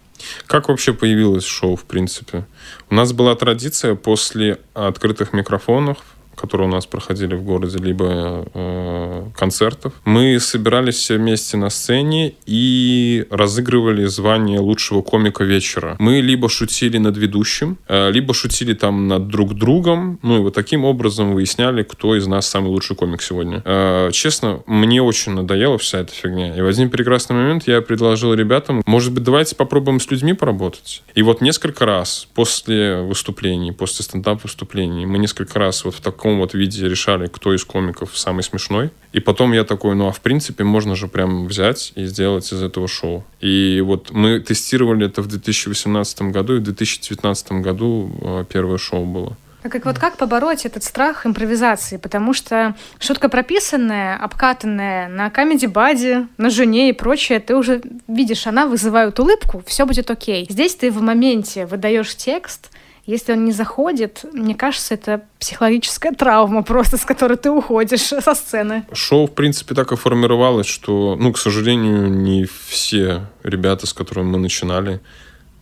Как 0.47 0.69
вообще 0.69 0.93
появилось 0.93 1.45
шоу, 1.45 1.77
в 1.77 1.85
принципе? 1.85 2.45
У 2.91 2.95
нас 2.95 3.13
была 3.13 3.35
традиция 3.35 3.95
после 3.95 4.59
открытых 4.75 5.33
микрофонов 5.33 5.99
которые 6.41 6.69
у 6.69 6.73
нас 6.73 6.87
проходили 6.87 7.35
в 7.35 7.43
городе, 7.43 7.79
либо 7.79 8.47
э, 8.55 9.25
концертов. 9.37 9.93
Мы 10.05 10.41
собирались 10.41 10.97
все 10.97 11.17
вместе 11.19 11.57
на 11.57 11.69
сцене 11.71 12.35
и 12.47 13.27
разыгрывали 13.31 14.07
звание 14.07 14.59
лучшего 14.59 15.03
комика 15.03 15.45
вечера. 15.45 15.97
Мы 15.99 16.21
либо 16.21 16.49
шутили 16.49 16.99
над 16.99 17.17
ведущим, 17.19 17.77
э, 17.89 18.11
либо 18.11 18.33
шутили 18.33 18.73
там 18.73 19.07
над 19.09 19.29
друг 19.29 19.55
другом. 19.55 20.19
Ну 20.23 20.39
и 20.39 20.41
вот 20.41 20.55
таким 20.55 20.85
образом 20.85 21.35
выясняли, 21.35 21.83
кто 21.83 22.17
из 22.17 22.27
нас 22.27 22.49
самый 22.49 22.69
лучший 22.69 22.97
комик 22.97 23.23
сегодня. 23.23 23.63
Э, 23.65 24.11
честно, 24.13 24.63
мне 24.67 25.03
очень 25.03 25.33
надоела 25.33 25.77
вся 25.77 25.99
эта 25.99 26.13
фигня. 26.13 26.57
И 26.57 26.61
в 26.63 26.67
один 26.67 26.89
прекрасный 26.89 27.37
момент 27.37 27.69
я 27.69 27.83
предложил 27.83 28.33
ребятам, 28.33 28.83
может 28.87 29.13
быть, 29.13 29.25
давайте 29.25 29.57
попробуем 29.57 30.01
с 30.01 30.11
людьми 30.11 30.33
поработать. 30.33 31.03
И 31.15 31.23
вот 31.23 31.43
несколько 31.43 31.85
раз 31.85 32.27
после 32.35 33.03
выступлений, 33.03 33.73
после 33.73 34.05
стендап-выступлений, 34.05 35.05
мы 35.05 35.19
несколько 35.19 35.59
раз 35.59 35.85
вот 35.85 35.95
в 35.95 36.01
таком 36.01 36.30
вот 36.39 36.55
виде 36.55 36.89
решали, 36.89 37.27
кто 37.27 37.55
из 37.55 37.65
комиков 37.65 38.17
самый 38.17 38.43
смешной. 38.43 38.91
И 39.13 39.21
потом 39.21 39.53
я 39.53 39.65
такой, 39.65 39.95
ну 39.95 40.09
а 40.09 40.13
в 40.13 40.21
принципе 40.21 40.65
можно 40.65 40.95
же 40.95 41.09
прям 41.09 41.47
взять 41.47 41.93
и 41.97 42.05
сделать 42.05 42.53
из 42.53 42.63
этого 42.63 42.89
шоу. 42.89 43.25
И 43.41 43.83
вот 43.85 44.11
мы 44.11 44.41
тестировали 44.41 45.07
это 45.07 45.23
в 45.23 45.27
2018 45.27 46.23
году, 46.23 46.57
и 46.57 46.59
в 46.59 46.63
2019 46.63 47.53
году 47.53 48.11
э, 48.21 48.45
первое 48.49 48.79
шоу 48.79 49.05
было. 49.05 49.37
А 49.63 49.69
как 49.69 49.85
вот 49.85 49.99
как 49.99 50.17
побороть 50.17 50.65
этот 50.65 50.85
страх 50.85 51.27
импровизации? 51.27 51.99
Потому 51.99 52.33
что 52.33 52.75
шутка 52.99 53.29
прописанная, 53.29 54.17
обкатанная 54.17 55.09
на 55.09 55.29
камеди 55.29 55.67
баде, 55.67 56.29
на 56.39 56.49
жене 56.49 56.89
и 56.89 56.93
прочее, 56.93 57.41
ты 57.41 57.55
уже 57.55 57.83
видишь, 58.09 58.47
она 58.47 58.67
вызывает 58.67 59.19
улыбку, 59.21 59.63
все 59.67 59.85
будет 59.85 60.11
окей. 60.11 60.47
Здесь 60.49 60.77
ты 60.77 60.91
в 60.91 61.03
моменте 61.03 61.67
выдаешь 61.67 62.17
текст, 62.17 62.71
если 63.07 63.33
он 63.33 63.45
не 63.45 63.53
заходит, 63.53 64.25
мне 64.33 64.55
кажется, 64.55 64.95
это 64.95 65.23
психологическая 65.39 66.13
травма 66.13 66.63
просто, 66.63 66.97
с 66.97 67.05
которой 67.05 67.37
ты 67.37 67.51
уходишь 67.51 68.01
со 68.25 68.35
сцены. 68.35 68.85
Шоу, 68.93 69.27
в 69.27 69.35
принципе, 69.35 69.75
так 69.75 69.93
и 69.93 69.97
формировалось, 69.97 70.67
что, 70.67 71.17
ну, 71.19 71.33
к 71.33 71.39
сожалению, 71.39 72.11
не 72.11 72.47
все 72.69 73.27
ребята, 73.43 73.87
с 73.87 73.93
которыми 73.93 74.31
мы 74.31 74.39
начинали, 74.39 75.01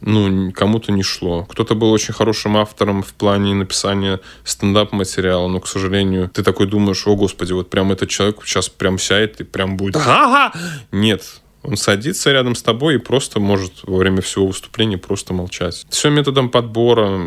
ну, 0.01 0.53
кому-то 0.53 0.93
не 0.93 1.03
шло. 1.03 1.45
Кто-то 1.45 1.75
был 1.75 1.91
очень 1.91 2.15
хорошим 2.15 2.57
автором 2.57 3.03
в 3.03 3.13
плане 3.15 3.55
написания 3.55 4.21
стендап-материала, 4.45 5.49
но, 5.49 5.61
к 5.61 5.67
сожалению, 5.67 6.29
ты 6.29 6.43
такой 6.43 6.67
думаешь, 6.67 7.07
о, 7.07 7.17
господи, 7.17 7.53
вот 7.53 7.71
прям 7.71 7.91
этот 7.93 8.09
человек 8.09 8.41
сейчас 8.45 8.69
прям 8.69 8.99
сядет 8.99 9.41
и 9.41 9.45
прям 9.45 9.77
будет 9.77 9.97
ага 9.97 10.53
Нет, 10.93 11.41
он 11.63 11.77
садится 11.77 12.33
рядом 12.33 12.55
с 12.55 12.63
тобой 12.63 12.97
и 12.97 12.99
просто 12.99 13.41
может 13.41 13.83
во 13.83 13.99
время 13.99 14.21
всего 14.21 14.47
выступления 14.47 14.99
просто 14.99 15.35
молчать. 15.35 15.87
Все 15.91 16.11
методом 16.11 16.51
подбора. 16.51 17.21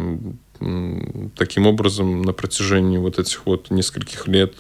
Таким 1.36 1.66
образом, 1.66 2.22
на 2.22 2.34
протяжении 2.34 2.98
вот 2.98 3.18
этих 3.18 3.46
вот 3.46 3.72
нескольких 3.72 4.28
лет 4.28 4.54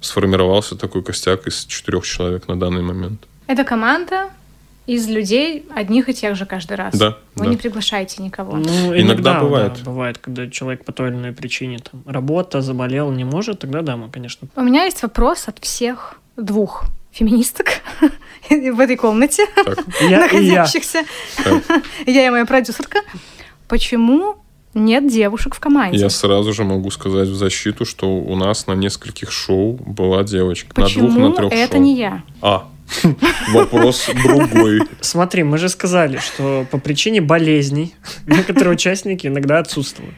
сформировался 0.00 0.76
такой 0.76 1.02
костяк 1.02 1.46
из 1.46 1.64
четырех 1.64 2.04
человек 2.04 2.46
на 2.48 2.58
данный 2.58 2.82
момент. 2.82 3.26
Это 3.46 3.64
команда, 3.64 4.30
из 4.86 5.08
людей 5.08 5.66
одних 5.74 6.08
и 6.08 6.14
тех 6.14 6.36
же 6.36 6.46
каждый 6.46 6.76
раз. 6.76 6.96
Да. 6.96 7.16
Вы 7.34 7.44
да. 7.44 7.50
не 7.50 7.56
приглашаете 7.56 8.22
никого. 8.22 8.56
Ну, 8.56 8.64
Иногда 8.64 9.00
иногда 9.00 9.40
бывает. 9.40 9.72
Да, 9.78 9.90
бывает, 9.90 10.18
когда 10.18 10.48
человек 10.48 10.84
по 10.84 10.92
той 10.92 11.10
или 11.10 11.16
иной 11.16 11.32
причине 11.32 11.78
там 11.78 12.02
работа, 12.06 12.60
заболел, 12.60 13.10
не 13.10 13.24
может, 13.24 13.60
тогда 13.60 13.82
да, 13.82 13.96
мы, 13.96 14.10
конечно. 14.10 14.48
У 14.56 14.62
меня 14.62 14.84
есть 14.84 15.02
вопрос 15.02 15.48
от 15.48 15.58
всех 15.60 16.20
двух 16.36 16.84
феминисток 17.12 17.68
в 18.50 18.80
этой 18.80 18.96
комнате, 18.96 19.44
находящихся. 20.00 21.04
Я 22.06 22.26
и 22.26 22.30
моя 22.30 22.46
продюсерка. 22.46 23.00
Почему 23.68 24.36
нет 24.74 25.08
девушек 25.08 25.54
в 25.54 25.60
команде? 25.60 25.98
Я 25.98 26.10
сразу 26.10 26.52
же 26.52 26.64
могу 26.64 26.90
сказать 26.90 27.28
в 27.28 27.34
защиту, 27.34 27.84
что 27.84 28.08
у 28.08 28.36
нас 28.36 28.66
на 28.66 28.72
нескольких 28.72 29.32
шоу 29.32 29.72
была 29.74 30.22
девочка. 30.22 30.68
на 30.68 30.86
двух, 30.88 31.04
Почему 31.06 31.28
на 31.28 31.34
трех 31.34 31.52
это 31.52 31.72
шоу. 31.74 31.82
не 31.82 31.96
я? 31.96 32.22
А, 32.40 32.68
вопрос 33.52 34.08
другой. 34.22 34.82
Смотри, 35.00 35.42
мы 35.42 35.58
же 35.58 35.68
сказали, 35.68 36.18
что 36.18 36.66
по 36.70 36.78
причине 36.78 37.20
болезней 37.20 37.94
некоторые 38.26 38.74
участники 38.74 39.26
иногда 39.26 39.58
отсутствуют. 39.58 40.14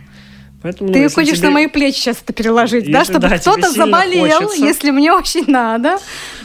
Поэтому, 0.62 0.92
Ты 0.92 1.08
хочешь 1.10 1.38
тебе- 1.38 1.48
на 1.48 1.54
мои 1.54 1.66
плечи 1.66 1.96
сейчас 1.96 2.18
это 2.22 2.32
переложить, 2.32 2.90
да? 2.90 3.00
Если, 3.00 3.12
Чтобы 3.14 3.28
да, 3.28 3.38
кто-то 3.38 3.70
заболел, 3.72 4.40
хочется. 4.40 4.64
если 4.64 4.90
мне 4.90 5.12
очень 5.12 5.44
надо. 5.48 5.98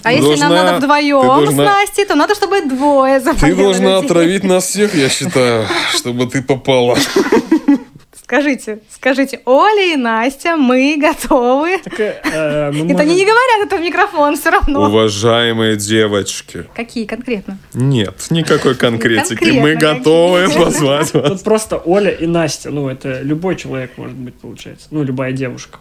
А 0.04 0.10
Ты 0.10 0.16
если 0.16 0.30
нам 0.40 0.50
должна- 0.50 0.64
надо 0.64 0.70
ты 0.72 0.78
вдвоем 0.86 1.22
должна- 1.26 1.52
с 1.52 1.56
Настей, 1.58 2.06
то 2.06 2.16
надо, 2.16 2.34
чтобы 2.36 2.62
двое 2.62 3.20
заболели. 3.20 3.56
Ты 3.56 3.62
должна 3.62 3.96
людей. 3.96 4.06
отравить 4.06 4.44
нас 4.44 4.66
всех, 4.66 4.96
я 4.96 5.10
считаю, 5.10 5.68
чтобы 5.96 6.26
ты 6.26 6.42
попала. 6.42 6.98
Скажите, 8.28 8.80
скажите, 8.92 9.40
Оля 9.46 9.94
и 9.94 9.96
Настя, 9.96 10.58
мы 10.58 10.98
готовы. 11.00 11.78
Так, 11.82 11.98
э, 11.98 12.20
э, 12.26 12.72
мы 12.74 12.92
Это 12.92 13.04
они 13.04 13.16
не 13.16 13.24
говорят 13.24 13.66
это 13.66 13.78
в 13.78 13.82
микрофон 13.82 14.36
все 14.36 14.50
равно. 14.50 14.84
Уважаемые 14.84 15.78
девочки, 15.78 16.66
Какие 16.76 17.06
конкретно? 17.06 17.58
нет 17.74 18.28
никакой 18.30 18.76
конкретики. 18.86 19.36
Конкретно 19.36 19.62
Мы 19.62 19.76
готовы 19.76 20.50
позвать 20.50 21.14
вас. 21.14 21.30
Тут 21.30 21.44
просто 21.44 21.78
Оля 21.78 22.12
и 22.12 22.28
Настя. 22.28 22.70
Ну, 22.70 22.90
это 22.90 23.22
любой 23.22 23.56
человек 23.56 23.98
может 23.98 24.18
быть, 24.18 24.36
получается. 24.36 24.90
Ну, 24.92 25.04
любая 25.04 25.32
девушка. 25.32 25.80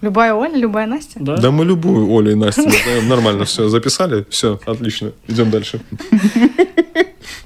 Любая 0.00 0.32
Оля, 0.32 0.56
любая 0.56 0.86
Настя. 0.86 1.18
Да? 1.20 1.36
Да 1.36 1.50
мы 1.50 1.66
любую 1.66 2.06
Олю 2.18 2.30
и 2.30 2.34
Настю 2.34 2.62
назовем. 2.62 3.06
Нормально, 3.06 3.44
все, 3.44 3.68
записали? 3.68 4.24
Все, 4.30 4.58
отлично. 4.64 5.12
Идем 5.28 5.50
дальше. 5.50 5.82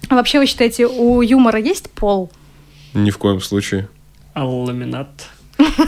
А 0.08 0.14
вообще, 0.14 0.38
вы 0.38 0.46
считаете, 0.46 0.86
у 0.86 1.20
юмора 1.20 1.58
есть 1.58 1.90
пол? 1.90 2.30
Ни 2.94 3.10
в 3.10 3.18
коем 3.18 3.40
случае. 3.40 3.88
А 4.36 4.44
ламинат? 4.44 5.08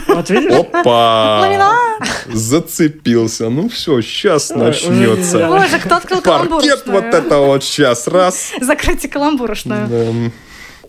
Вот 0.07 0.27
видишь? 0.31 0.51
Опа! 0.51 1.41
Ламинат! 1.41 2.01
Зацепился. 2.33 3.47
Ну 3.51 3.69
все, 3.69 4.01
сейчас 4.01 4.49
начнется. 4.49 5.47
Боже, 5.47 5.77
кто 5.77 5.97
открыл 5.97 6.21
Паркет 6.23 6.49
каламбурочную? 6.49 6.81
вот 6.91 7.13
это 7.13 7.37
вот 7.37 7.63
сейчас. 7.63 8.07
Раз. 8.07 8.51
Закройте 8.59 9.07
каламбурочную. 9.07 10.31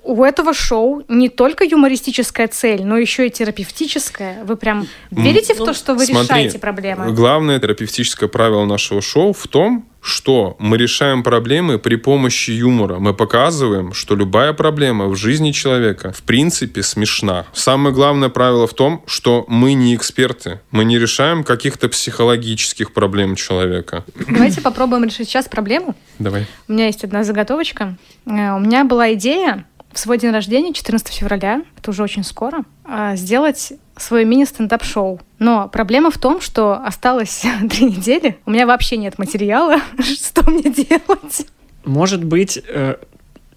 У 0.02 0.24
этого 0.24 0.54
шоу 0.54 1.02
не 1.08 1.28
только 1.28 1.64
юмористическая 1.64 2.48
цель, 2.48 2.84
но 2.84 2.96
еще 2.96 3.26
и 3.26 3.30
терапевтическая. 3.30 4.44
Вы 4.44 4.56
прям 4.56 4.86
верите 5.10 5.54
в 5.54 5.58
то, 5.58 5.72
что 5.72 5.94
вы 5.94 6.06
Смотри, 6.06 6.22
решаете 6.24 6.58
проблемы? 6.58 7.12
Главное 7.12 7.58
терапевтическое 7.60 8.28
правило 8.28 8.64
нашего 8.64 9.02
шоу 9.02 9.32
в 9.32 9.46
том, 9.46 9.86
что 10.00 10.56
мы 10.58 10.78
решаем 10.78 11.22
проблемы 11.22 11.78
при 11.78 11.96
помощи 11.96 12.50
юмора. 12.52 12.98
Мы 12.98 13.12
показываем, 13.12 13.92
что 13.92 14.16
любая 14.16 14.52
проблема 14.54 15.06
в 15.08 15.16
жизни 15.16 15.52
человека 15.52 16.12
в 16.12 16.22
принципе 16.22 16.82
смешна. 16.82 17.44
Самое 17.52 17.94
главное 17.94 18.30
правило 18.30 18.66
в 18.66 18.72
том, 18.74 19.02
что 19.06 19.44
мы 19.48 19.74
не 19.74 19.94
эксперты. 19.94 20.60
Мы 20.70 20.84
не 20.84 20.98
решаем 20.98 21.44
каких-то 21.44 21.88
психологических 21.88 22.92
проблем 22.92 23.36
человека. 23.36 24.04
Давайте 24.26 24.62
попробуем 24.62 25.04
решить 25.04 25.28
сейчас 25.28 25.48
проблему. 25.48 25.94
Давай. 26.18 26.46
У 26.68 26.72
меня 26.72 26.86
есть 26.86 27.04
одна 27.04 27.22
заготовочка. 27.22 27.96
Э, 28.24 28.56
У 28.56 28.60
меня 28.60 28.84
была 28.84 29.12
идея 29.12 29.66
в 29.92 29.98
свой 29.98 30.18
день 30.18 30.30
рождения, 30.30 30.72
14 30.72 31.08
февраля, 31.14 31.62
это 31.76 31.90
уже 31.90 32.02
очень 32.02 32.24
скоро, 32.24 32.64
э, 32.88 33.16
сделать 33.16 33.72
свое 33.96 34.24
мини-стендап-шоу. 34.24 35.20
Но 35.38 35.68
проблема 35.68 36.10
в 36.10 36.18
том, 36.18 36.40
что 36.40 36.74
осталось 36.74 37.44
три 37.70 37.86
недели, 37.86 38.38
у 38.46 38.50
меня 38.50 38.66
вообще 38.66 38.96
нет 38.96 39.18
материала, 39.18 39.80
что 40.00 40.48
мне 40.48 40.70
делать? 40.70 41.46
Может 41.84 42.24
быть, 42.24 42.60
э, 42.68 42.96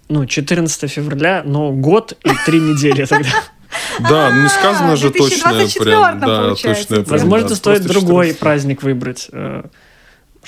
ну, 0.08 0.26
14 0.26 0.90
февраля, 0.90 1.42
но 1.44 1.72
год 1.72 2.18
и 2.24 2.30
три 2.46 2.60
недели 2.60 3.04
тогда. 3.04 3.28
Да, 3.98 4.30
не 4.30 4.48
сказано 4.48 4.94
же 4.94 5.10
точное 5.10 5.52
2024 5.52 5.84
прям. 5.84 6.20
Да, 6.20 6.54
прям, 6.54 7.04
Возможно, 7.06 7.56
стоит 7.56 7.82
другой 7.82 8.26
14. 8.26 8.38
праздник 8.38 8.82
выбрать. 8.84 9.28
э, 9.32 9.64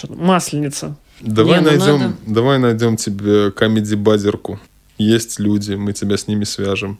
Масленица. 0.08 0.94
Давай 1.20 1.60
ну 1.60 1.70
найдем, 1.70 2.16
давай 2.24 2.58
найдем 2.60 2.96
тебе 2.96 3.50
комеди-бадерку. 3.50 4.60
Есть 4.98 5.38
люди, 5.38 5.74
мы 5.74 5.92
тебя 5.92 6.16
с 6.16 6.26
ними 6.26 6.44
свяжем. 6.44 6.98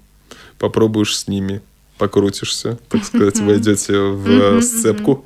Попробуешь 0.59 1.17
с 1.17 1.29
ними, 1.29 1.63
покрутишься, 1.99 2.79
так 2.89 3.05
сказать, 3.05 3.39
войдете 3.41 3.99
в 3.99 4.29
э, 4.29 4.63
сцепку. 4.63 5.25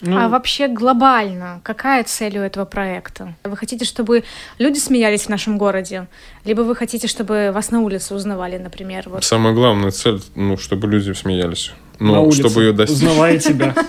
Ну, 0.00 0.16
А 0.18 0.28
вообще 0.28 0.68
глобально, 0.68 1.60
какая 1.62 2.04
цель 2.04 2.38
у 2.38 2.40
этого 2.40 2.64
проекта? 2.64 3.34
Вы 3.44 3.56
хотите, 3.56 3.84
чтобы 3.84 4.24
люди 4.58 4.78
смеялись 4.78 5.24
в 5.24 5.28
нашем 5.28 5.58
городе? 5.58 6.06
Либо 6.44 6.62
вы 6.62 6.74
хотите, 6.74 7.06
чтобы 7.06 7.50
вас 7.52 7.70
на 7.70 7.80
улице 7.80 8.14
узнавали, 8.14 8.56
например? 8.56 9.08
Вот. 9.10 9.24
Самая 9.24 9.52
главная 9.52 9.90
цель, 9.90 10.22
ну, 10.34 10.56
чтобы 10.56 10.88
люди 10.88 11.12
смеялись. 11.12 11.72
На 12.00 12.12
Ну, 12.14 12.24
улице, 12.24 12.40
чтобы 12.48 12.62
ее 12.64 12.72
достичь. 12.72 12.96
узнавая 12.98 13.38
тебя. 13.38 13.74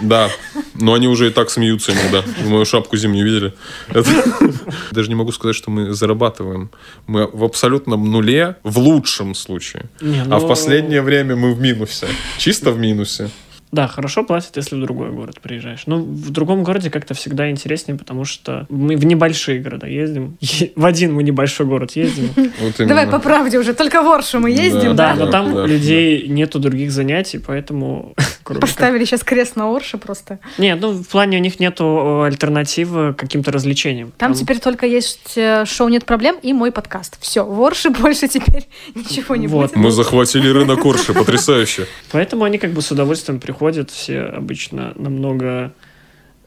Да, 0.00 0.28
но 0.74 0.94
они 0.94 1.08
уже 1.08 1.26
и 1.26 1.30
так 1.30 1.50
смеются 1.50 1.90
иногда. 1.92 2.22
Мою 2.46 2.64
шапку 2.64 2.96
зимнюю 2.96 3.26
видели? 3.26 3.52
Это- 3.88 4.08
Даже 4.92 5.08
не 5.08 5.16
могу 5.16 5.32
сказать, 5.32 5.56
что 5.56 5.72
мы 5.72 5.92
зарабатываем. 5.92 6.70
Мы 7.08 7.26
в 7.26 7.42
абсолютном 7.42 8.08
нуле 8.08 8.54
в 8.62 8.78
лучшем 8.78 9.34
случае. 9.34 9.86
Не, 10.00 10.20
А 10.20 10.38
в 10.38 10.42
ну, 10.42 10.48
последнее 10.48 11.02
время 11.02 11.34
мы 11.34 11.52
в 11.52 11.60
минусе. 11.60 12.06
Чисто 12.38 12.70
в 12.70 12.78
минусе. 12.78 13.28
Да, 13.72 13.86
хорошо 13.86 14.24
платят, 14.24 14.56
если 14.56 14.76
в 14.76 14.80
другой 14.80 15.10
город 15.10 15.40
приезжаешь. 15.40 15.82
Но 15.86 15.98
в 15.98 16.30
другом 16.30 16.62
городе 16.62 16.90
как-то 16.90 17.14
всегда 17.14 17.50
интереснее, 17.50 17.98
потому 17.98 18.24
что 18.24 18.66
мы 18.68 18.96
в 18.96 19.04
небольшие 19.04 19.60
города 19.60 19.86
ездим. 19.86 20.36
В 20.76 20.84
один 20.84 21.12
мы 21.14 21.22
небольшой 21.22 21.66
город 21.66 21.92
ездим. 21.92 22.30
Давай 22.78 23.06
по 23.06 23.18
правде 23.18 23.58
уже, 23.58 23.74
только 23.74 24.02
в 24.02 24.08
Оршу 24.08 24.40
мы 24.40 24.50
ездим, 24.50 24.96
Да, 24.96 25.14
да? 25.14 25.24
но 25.24 25.30
там 25.30 25.66
людей 25.66 26.28
нету 26.28 26.58
других 26.58 26.90
занятий, 26.90 27.38
поэтому 27.38 28.14
Поставили 28.60 29.04
сейчас 29.04 29.24
крест 29.24 29.56
на 29.56 29.74
Орше 29.74 29.98
просто. 29.98 30.38
Нет, 30.56 30.78
ну, 30.80 30.92
в 30.92 31.06
плане 31.06 31.36
у 31.38 31.40
них 31.40 31.60
нету 31.60 32.22
альтернативы 32.22 33.12
к 33.12 33.18
каким-то 33.18 33.52
развлечениям. 33.52 34.12
Там 34.16 34.32
теперь 34.32 34.58
только 34.58 34.86
есть 34.86 35.36
э, 35.36 35.64
шоу 35.66 35.88
«Нет 35.88 36.06
проблем» 36.06 36.36
и 36.42 36.52
мой 36.52 36.72
подкаст. 36.72 37.18
Все, 37.20 37.44
в 37.44 37.60
Орше 37.62 37.90
больше 37.90 38.28
теперь 38.28 38.66
ничего 38.94 39.36
не 39.36 39.46
Вот. 39.46 39.72
будет. 39.72 39.76
Мы 39.76 39.90
захватили 39.90 40.48
рынок 40.48 40.84
Орши, 40.86 41.12
потрясающе. 41.12 41.86
Поэтому 42.10 42.44
они 42.44 42.58
как 42.58 42.70
бы 42.70 42.80
с 42.80 42.90
удовольствием 42.90 43.38
приходят, 43.40 43.57
все 43.90 44.22
обычно 44.22 44.92
намного... 44.96 45.72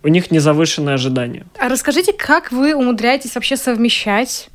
У 0.04 0.08
них 0.08 0.32
незавышенные 0.32 0.96
ожидания. 0.96 1.46
А 1.60 1.70
расскажите, 1.70 2.12
как 2.12 2.52
вы 2.52 2.74
умудряетесь 2.74 3.36
вообще 3.36 3.56
совмещать 3.56 4.50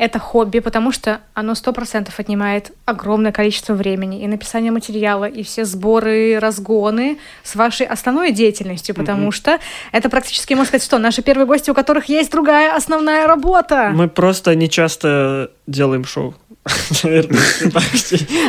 это 0.00 0.18
хобби, 0.18 0.60
потому 0.60 0.92
что 0.92 1.20
оно 1.34 1.54
сто 1.54 1.74
процентов 1.74 2.18
отнимает 2.18 2.72
огромное 2.86 3.32
количество 3.32 3.74
времени 3.74 4.22
и 4.22 4.26
написание 4.26 4.72
материала, 4.72 5.26
и 5.26 5.42
все 5.42 5.66
сборы, 5.66 6.38
разгоны 6.38 7.18
с 7.42 7.54
вашей 7.54 7.84
основной 7.86 8.32
деятельностью, 8.32 8.94
потому 8.94 9.24
Мгм. 9.24 9.32
что 9.32 9.58
это 9.92 10.08
практически, 10.08 10.54
можно 10.54 10.68
сказать, 10.68 10.84
что 10.84 10.98
наши 10.98 11.20
первые 11.20 11.46
гости, 11.46 11.70
у 11.70 11.74
которых 11.74 12.06
есть 12.06 12.30
другая 12.30 12.74
основная 12.74 13.26
работа. 13.26 13.90
Мы 13.94 14.08
просто 14.08 14.54
не 14.54 14.70
часто 14.70 15.50
делаем 15.66 16.06
шоу. 16.06 16.34
Наверное, 17.02 17.40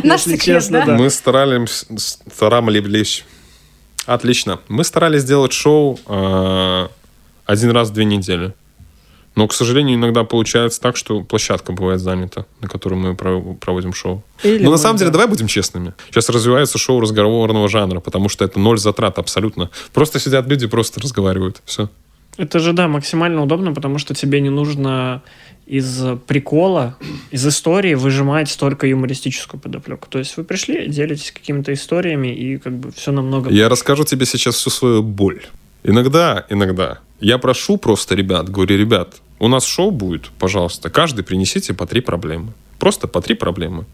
Наш 0.04 0.21
секрет, 0.21 0.41
честно, 0.41 0.86
да? 0.86 0.95
Мы 0.95 1.10
старались... 1.10 1.86
Старались... 2.34 3.26
Отлично. 4.13 4.60
Мы 4.67 4.84
старались 4.84 5.21
сделать 5.21 5.54
шоу 5.54 5.97
э, 6.06 6.88
один 7.45 7.71
раз 7.71 7.89
в 7.89 7.93
две 7.93 8.04
недели. 8.06 8.54
Но, 9.36 9.47
к 9.47 9.54
сожалению, 9.54 9.95
иногда 9.95 10.26
получается 10.26 10.82
так, 10.82 10.97
что 10.97 11.21
площадка 11.21 11.71
бывает 11.71 12.02
занята, 12.02 12.45
на 12.60 12.67
которой 12.67 12.95
мы 12.95 13.13
пров- 13.15 13.58
проводим 13.60 13.93
шоу. 13.93 14.21
Или 14.43 14.63
Но 14.65 14.71
на 14.71 14.78
самом 14.78 14.97
деле, 14.97 15.10
да. 15.10 15.13
давай 15.13 15.28
будем 15.30 15.47
честными. 15.47 15.93
Сейчас 16.10 16.28
развивается 16.30 16.78
шоу 16.78 17.00
разговорного 17.00 17.69
жанра, 17.69 18.02
потому 18.02 18.28
что 18.28 18.43
это 18.43 18.60
ноль 18.60 18.78
затрат 18.78 19.17
абсолютно. 19.17 19.69
Просто 19.93 20.19
сидят 20.19 20.47
люди, 20.47 20.67
просто 20.67 21.00
разговаривают. 21.00 21.62
Все. 21.63 21.88
Это 22.36 22.60
же, 22.60 22.74
да, 22.74 22.89
максимально 22.89 23.41
удобно, 23.43 23.74
потому 23.74 23.97
что 24.00 24.13
тебе 24.13 24.41
не 24.41 24.50
нужно 24.50 25.21
из 25.72 26.04
прикола, 26.28 26.98
из 27.32 27.48
истории 27.48 27.94
выжимать 27.94 28.58
только 28.60 28.88
юмористическую 28.88 29.58
подоплеку. 29.58 30.06
То 30.10 30.20
есть 30.20 30.36
вы 30.36 30.44
пришли, 30.44 30.90
делитесь 30.90 31.32
какими-то 31.32 31.72
историями, 31.72 32.28
и 32.28 32.58
как 32.58 32.74
бы 32.74 32.92
все 32.92 33.14
намного... 33.14 33.50
Я 33.50 33.70
расскажу 33.70 34.04
тебе 34.04 34.26
сейчас 34.26 34.56
всю 34.56 34.70
свою 34.70 35.02
боль. 35.02 35.42
Иногда, 35.84 36.46
иногда 36.50 37.00
я 37.22 37.38
прошу 37.38 37.78
просто 37.78 38.16
ребят, 38.16 38.50
говорю, 38.50 38.78
ребят, 38.78 39.22
у 39.40 39.48
нас 39.48 39.64
шоу 39.64 39.92
будет, 39.92 40.32
пожалуйста, 40.40 40.90
каждый 40.90 41.24
принесите 41.24 41.74
по 41.74 41.88
три 41.88 42.02
проблемы. 42.02 42.52
Просто 42.78 43.08
по 43.08 43.22
три 43.22 43.36
проблемы. 43.36 43.86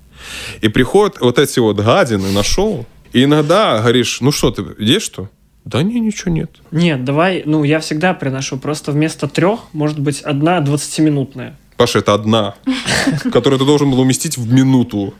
И 0.61 0.69
приходят 0.69 1.21
вот 1.21 1.37
эти 1.37 1.59
вот 1.59 1.77
гадины 1.77 2.31
на 2.31 2.41
шоу, 2.41 2.87
и 3.13 3.25
иногда 3.25 3.79
говоришь, 3.81 4.19
ну 4.21 4.31
что, 4.31 4.49
ты 4.49 4.63
есть 4.79 5.05
что? 5.05 5.29
Да 5.63 5.83
не, 5.83 5.99
ничего 5.99 6.31
нет. 6.31 6.49
Нет, 6.71 7.03
давай, 7.03 7.43
ну, 7.45 7.63
я 7.63 7.79
всегда 7.81 8.15
приношу, 8.15 8.57
просто 8.57 8.91
вместо 8.91 9.27
трех, 9.27 9.59
может 9.73 9.99
быть, 9.99 10.21
одна 10.21 10.59
20-минутная. 10.59 11.55
Паша, 11.77 11.99
это 11.99 12.13
одна, 12.13 12.55
которую 13.31 13.59
ты 13.59 13.65
должен 13.65 13.89
был 13.91 13.99
уместить 13.99 14.37
в 14.37 14.51
минуту. 14.51 15.13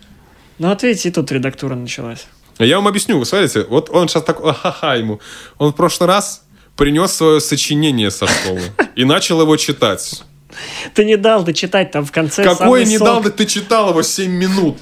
Ну, 0.60 0.70
вот 0.70 0.84
видите, 0.84 1.10
и 1.10 1.12
тут 1.12 1.32
редактура 1.32 1.76
началась. 1.76 2.26
Я 2.60 2.78
вам 2.78 2.88
объясню, 2.88 3.20
вы 3.20 3.26
смотрите, 3.26 3.66
вот 3.70 3.90
он 3.92 4.08
сейчас 4.08 4.24
так, 4.24 4.42
ха-ха 4.42 4.96
ему. 4.96 5.20
Он 5.60 5.72
в 5.72 5.76
прошлый 5.76 6.08
раз 6.08 6.44
принес 6.76 7.12
свое 7.12 7.40
сочинение 7.40 8.10
со 8.10 8.26
школы 8.28 8.62
и 8.96 9.04
начал 9.06 9.40
его 9.42 9.56
читать. 9.58 10.24
Ты 10.96 11.06
не 11.06 11.18
дал 11.18 11.44
дочитать 11.44 11.92
там 11.92 12.04
в 12.06 12.12
конце 12.12 12.44
Какой 12.44 12.58
самый 12.58 12.86
не 12.86 12.98
сок. 12.98 13.06
дал, 13.08 13.22
да 13.22 13.30
ты 13.30 13.46
читал 13.46 13.90
его 13.92 14.02
7 14.02 14.32
минут. 14.32 14.78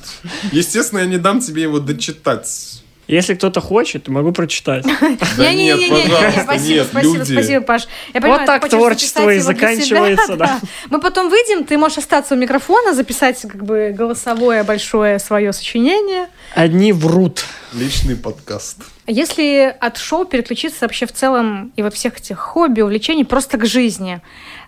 Естественно, 0.53 0.99
я 0.99 1.05
не 1.05 1.17
дам 1.17 1.41
тебе 1.41 1.63
его 1.63 1.79
дочитать. 1.79 2.81
Если 3.07 3.35
кто-то 3.35 3.61
хочет, 3.61 4.07
могу 4.07 4.31
прочитать. 4.31 4.85
Да 5.37 5.53
нет, 5.53 5.79
пожалуйста, 5.89 6.41
спасибо, 6.43 7.23
спасибо, 7.23 7.61
Паш. 7.61 7.87
Вот 8.13 8.45
так 8.45 8.67
творчество 8.69 9.29
и 9.29 9.39
заканчивается, 9.39 10.35
да. 10.35 10.59
Мы 10.89 10.99
потом 10.99 11.29
выйдем, 11.29 11.65
ты 11.65 11.77
можешь 11.77 11.99
остаться 11.99 12.35
у 12.35 12.37
микрофона, 12.37 12.93
записать 12.93 13.41
как 13.41 13.63
бы 13.63 13.93
голосовое 13.95 14.63
большое 14.63 15.19
свое 15.19 15.53
сочинение. 15.53 16.27
Одни 16.53 16.93
врут. 16.93 17.45
Личный 17.73 18.15
подкаст. 18.15 18.77
Если 19.07 19.75
от 19.79 19.97
шоу 19.97 20.25
переключиться 20.25 20.79
вообще 20.81 21.05
в 21.05 21.11
целом 21.11 21.73
и 21.75 21.83
вот 21.83 21.93
всех 21.93 22.17
этих 22.17 22.39
хобби, 22.39 22.81
увлечений 22.81 23.25
просто 23.25 23.57
к 23.57 23.65
жизни, 23.65 24.21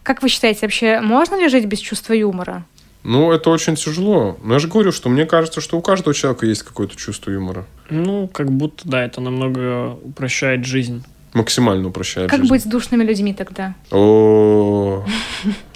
как 0.03 0.21
вы 0.21 0.29
считаете, 0.29 0.61
вообще 0.63 0.99
можно 0.99 1.35
ли 1.35 1.47
жить 1.47 1.65
без 1.65 1.79
чувства 1.79 2.13
юмора? 2.13 2.65
Ну, 3.07 3.31
это 3.31 3.49
очень 3.49 3.75
тяжело. 3.75 4.37
Но 4.43 4.55
я 4.55 4.59
же 4.59 4.67
говорю, 4.67 4.91
что 4.91 5.07
мне 5.07 5.25
кажется, 5.25 5.61
что 5.61 5.77
у 5.77 5.81
каждого 5.81 6.13
человека 6.13 6.45
есть 6.45 6.63
какое-то 6.63 6.97
чувство 6.97 7.31
юмора. 7.31 7.65
Ну, 7.89 8.27
как 8.27 8.51
будто, 8.51 8.85
да, 8.85 9.01
это 9.01 9.21
намного 9.21 9.93
упрощает 10.03 10.65
жизнь. 10.65 11.05
Максимально 11.31 11.87
упрощает 11.87 12.29
Как 12.29 12.41
жизнь. 12.41 12.49
быть 12.51 12.63
с 12.63 12.65
душными 12.65 13.05
людьми 13.05 13.33
тогда? 13.33 13.75
О, 13.91 15.05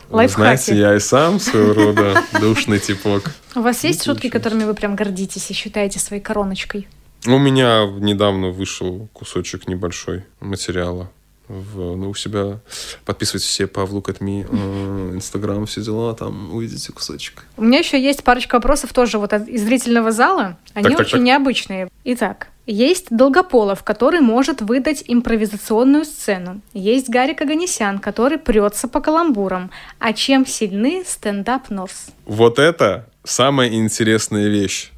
знаете, 0.09 0.77
я 0.77 0.93
и 0.93 0.99
сам 0.99 1.39
своего 1.39 1.73
рода 1.73 2.21
душный 2.41 2.79
типок. 2.79 3.33
У 3.55 3.61
вас 3.61 3.81
есть 3.85 4.03
шутки, 4.03 4.27
которыми 4.29 4.65
вы 4.65 4.73
прям 4.73 4.97
гордитесь 4.97 5.49
и 5.51 5.53
считаете 5.53 5.99
своей 5.99 6.21
короночкой? 6.21 6.89
У 7.25 7.37
меня 7.37 7.85
недавно 7.85 8.49
вышел 8.49 9.07
кусочек 9.13 9.69
небольшой 9.69 10.25
материала. 10.41 11.09
В, 11.51 11.95
ну, 11.97 12.09
у 12.11 12.15
себя 12.15 12.59
подписывайтесь 13.03 13.47
все 13.49 13.65
at 14.07 14.19
Me, 14.19 14.47
э, 14.49 15.15
Инстаграм, 15.15 15.65
все 15.65 15.81
дела, 15.81 16.13
там 16.15 16.53
увидите 16.53 16.93
кусочек. 16.93 17.43
У 17.57 17.63
меня 17.63 17.79
еще 17.79 18.01
есть 18.01 18.23
парочка 18.23 18.55
вопросов 18.55 18.93
тоже 18.93 19.17
вот 19.17 19.33
от- 19.33 19.49
из 19.49 19.61
зрительного 19.63 20.11
зала. 20.11 20.57
Они 20.73 20.85
Так, 20.85 20.97
так, 20.97 21.07
очень 21.07 21.17
так. 21.17 21.21
необычные. 21.27 21.89
Итак, 22.05 22.47
есть 22.65 23.07
Долгополов, 23.09 23.83
который 23.83 24.21
может 24.21 24.61
выдать 24.61 25.03
импровизационную 25.07 26.05
сцену. 26.05 26.61
Есть 26.73 27.09
Гарик 27.09 27.41
Аганесян, 27.41 27.99
который 27.99 28.37
прется 28.37 28.87
по 28.87 29.01
каламбурам. 29.01 29.71
А 29.99 30.13
чем 30.13 30.45
сильны 30.45 31.03
стендап 31.05 31.69
Норс? 31.69 32.07
Вот 32.25 32.59
это 32.59 33.09
самая 33.25 33.69
интересная 33.73 34.47
вещь. 34.47 34.91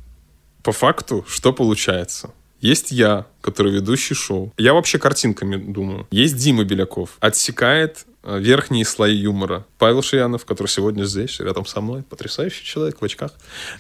По 0.62 0.72
факту, 0.72 1.26
что 1.28 1.52
получается? 1.52 2.30
Есть 2.64 2.92
я, 2.92 3.28
который 3.42 3.74
ведущий 3.74 4.16
шоу. 4.16 4.54
Я 4.58 4.74
вообще 4.74 4.98
картинками 4.98 5.58
думаю. 5.58 6.08
Есть 6.12 6.38
Дима 6.38 6.64
Беляков. 6.64 7.18
Отсекает 7.20 8.06
верхние 8.24 8.86
слои 8.86 9.16
юмора. 9.16 9.66
Павел 9.78 10.02
Шиянов, 10.02 10.46
который 10.46 10.68
сегодня 10.68 11.04
здесь, 11.04 11.40
рядом 11.40 11.66
со 11.66 11.82
мной. 11.82 12.04
Потрясающий 12.04 12.64
человек 12.64 13.02
в 13.02 13.06
очках. 13.06 13.32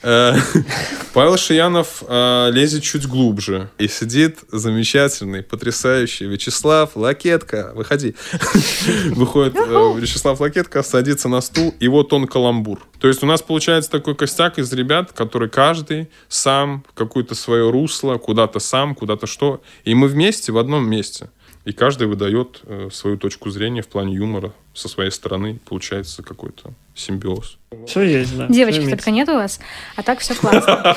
Э, 0.01 0.35
Павел 1.13 1.37
Шиянов 1.37 2.03
э, 2.05 2.49
лезет 2.51 2.83
чуть 2.83 3.07
глубже. 3.07 3.69
И 3.77 3.87
сидит 3.87 4.39
замечательный, 4.51 5.43
потрясающий 5.43 6.25
Вячеслав 6.25 6.95
Лакетка. 6.95 7.71
Выходи. 7.73 8.15
Выходит 9.07 9.55
э, 9.55 9.93
Вячеслав 9.97 10.39
Лакетка, 10.39 10.83
садится 10.83 11.29
на 11.29 11.39
стул, 11.39 11.73
и 11.79 11.87
вот 11.87 12.11
он 12.11 12.27
каламбур. 12.27 12.79
То 12.99 13.07
есть 13.07 13.23
у 13.23 13.25
нас 13.25 13.41
получается 13.41 13.91
такой 13.91 14.15
костяк 14.15 14.59
из 14.59 14.71
ребят, 14.73 15.13
который 15.13 15.49
каждый 15.49 16.09
сам 16.27 16.83
какое-то 16.95 17.35
свое 17.35 17.69
русло, 17.69 18.17
куда-то 18.17 18.59
сам, 18.59 18.95
куда-то 18.95 19.25
что. 19.25 19.61
И 19.85 19.93
мы 19.93 20.07
вместе 20.07 20.51
в 20.51 20.57
одном 20.57 20.89
месте. 20.89 21.29
И 21.65 21.71
каждый 21.71 22.07
выдает 22.07 22.59
э, 22.63 22.89
свою 22.91 23.17
точку 23.17 23.49
зрения 23.49 23.81
в 23.81 23.87
плане 23.87 24.15
юмора 24.15 24.51
со 24.73 24.89
своей 24.89 25.11
стороны. 25.11 25.59
Получается 25.65 26.21
какой-то 26.21 26.71
симбиоз. 26.93 27.57
Все 27.87 28.01
есть, 28.01 28.37
да. 28.37 28.47
Девочки 28.47 28.89
только 28.89 29.11
нет 29.11 29.29
у 29.29 29.35
вас, 29.35 29.61
а 29.95 30.03
так 30.03 30.19
все 30.19 30.35
классно. 30.35 30.95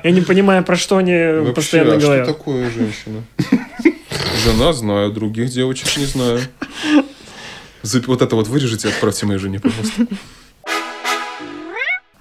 Я 0.04 0.10
не 0.10 0.22
понимаю, 0.22 0.64
про 0.64 0.74
что 0.76 0.96
они 0.96 1.52
постоянно 1.52 1.94
а 1.94 1.98
говорят. 1.98 2.26
что 2.26 2.34
такое 2.34 2.70
женщина? 2.70 3.22
Жена 4.44 4.72
знаю, 4.72 5.12
других 5.12 5.50
девочек 5.50 5.96
не 5.98 6.06
знаю. 6.06 6.40
Вот 8.06 8.22
это 8.22 8.36
вот 8.36 8.48
вырежите 8.48 8.88
и 8.88 8.90
отправьте 8.90 9.26
моей 9.26 9.38
жене, 9.38 9.60
пожалуйста. 9.60 10.06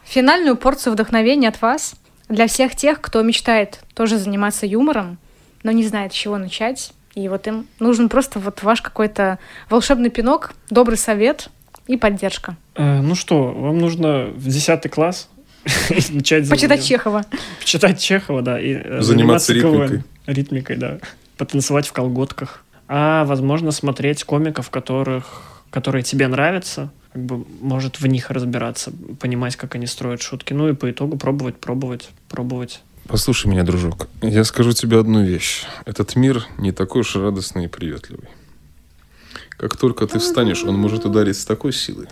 Финальную 0.03 0.57
порцию 0.57 0.93
вдохновения 0.93 1.47
от 1.47 1.61
вас 1.61 1.95
для 2.27 2.47
всех 2.47 2.75
тех, 2.75 2.99
кто 2.99 3.21
мечтает 3.21 3.79
тоже 3.93 4.17
заниматься 4.17 4.65
юмором, 4.65 5.17
но 5.63 5.71
не 5.71 5.85
знает, 5.85 6.11
с 6.11 6.15
чего 6.15 6.37
начать. 6.37 6.91
И 7.17 7.29
вот 7.29 7.47
им 7.47 7.65
нужен 7.79 8.09
просто 8.09 8.37
вот 8.39 8.61
ваш 8.61 8.83
какой-то 8.83 9.39
волшебный 9.71 10.11
пинок, 10.11 10.53
добрый 10.69 10.99
совет 10.99 11.49
и 11.87 11.97
поддержка. 11.97 12.55
Э, 12.75 13.01
Ну 13.01 13.15
что, 13.15 13.45
вам 13.53 13.79
нужно 13.79 14.27
в 14.35 14.43
10 14.47 14.87
класс 14.91 15.27
начать 16.11 16.47
Почитать 16.47 16.79
заниматься- 16.81 16.87
Чехова. 16.87 17.25
Почитать 17.59 17.99
Чехова, 17.99 18.43
да, 18.43 18.59
и 18.59 18.73
э, 18.75 19.01
Заниматься 19.01 19.55
КВН. 19.55 19.81
ритмикой. 19.81 20.03
Ритмикой, 20.27 20.75
да. 20.77 20.99
Потанцевать 21.39 21.87
в 21.87 21.91
колготках. 21.91 22.63
А, 22.87 23.25
возможно, 23.25 23.71
смотреть 23.71 24.23
комиков, 24.23 24.69
которых, 24.69 25.63
которые 25.71 26.03
тебе 26.03 26.27
нравятся, 26.27 26.91
как 27.13 27.23
бы, 27.23 27.45
может, 27.61 27.99
в 27.99 28.05
них 28.05 28.29
разбираться, 28.29 28.91
понимать, 29.19 29.55
как 29.55 29.73
они 29.73 29.87
строят 29.87 30.21
шутки. 30.21 30.53
Ну 30.53 30.69
и 30.69 30.73
по 30.73 30.91
итогу 30.91 31.17
пробовать, 31.17 31.55
пробовать, 31.55 32.09
пробовать. 32.29 32.81
Послушай 33.07 33.47
меня, 33.47 33.63
дружок. 33.63 34.07
Я 34.21 34.43
скажу 34.43 34.73
тебе 34.73 34.99
одну 34.99 35.23
вещь. 35.23 35.63
Этот 35.85 36.17
мир 36.17 36.45
не 36.57 36.73
такой 36.73 37.01
уж 37.01 37.15
радостный 37.15 37.65
и 37.65 37.67
приветливый. 37.67 38.27
Как 39.57 39.75
только 39.75 40.05
ты 40.05 40.19
встанешь, 40.19 40.63
он 40.63 40.75
может 40.75 41.05
ударить 41.05 41.37
с 41.37 41.43
такой 41.43 41.73
силой. 41.73 42.07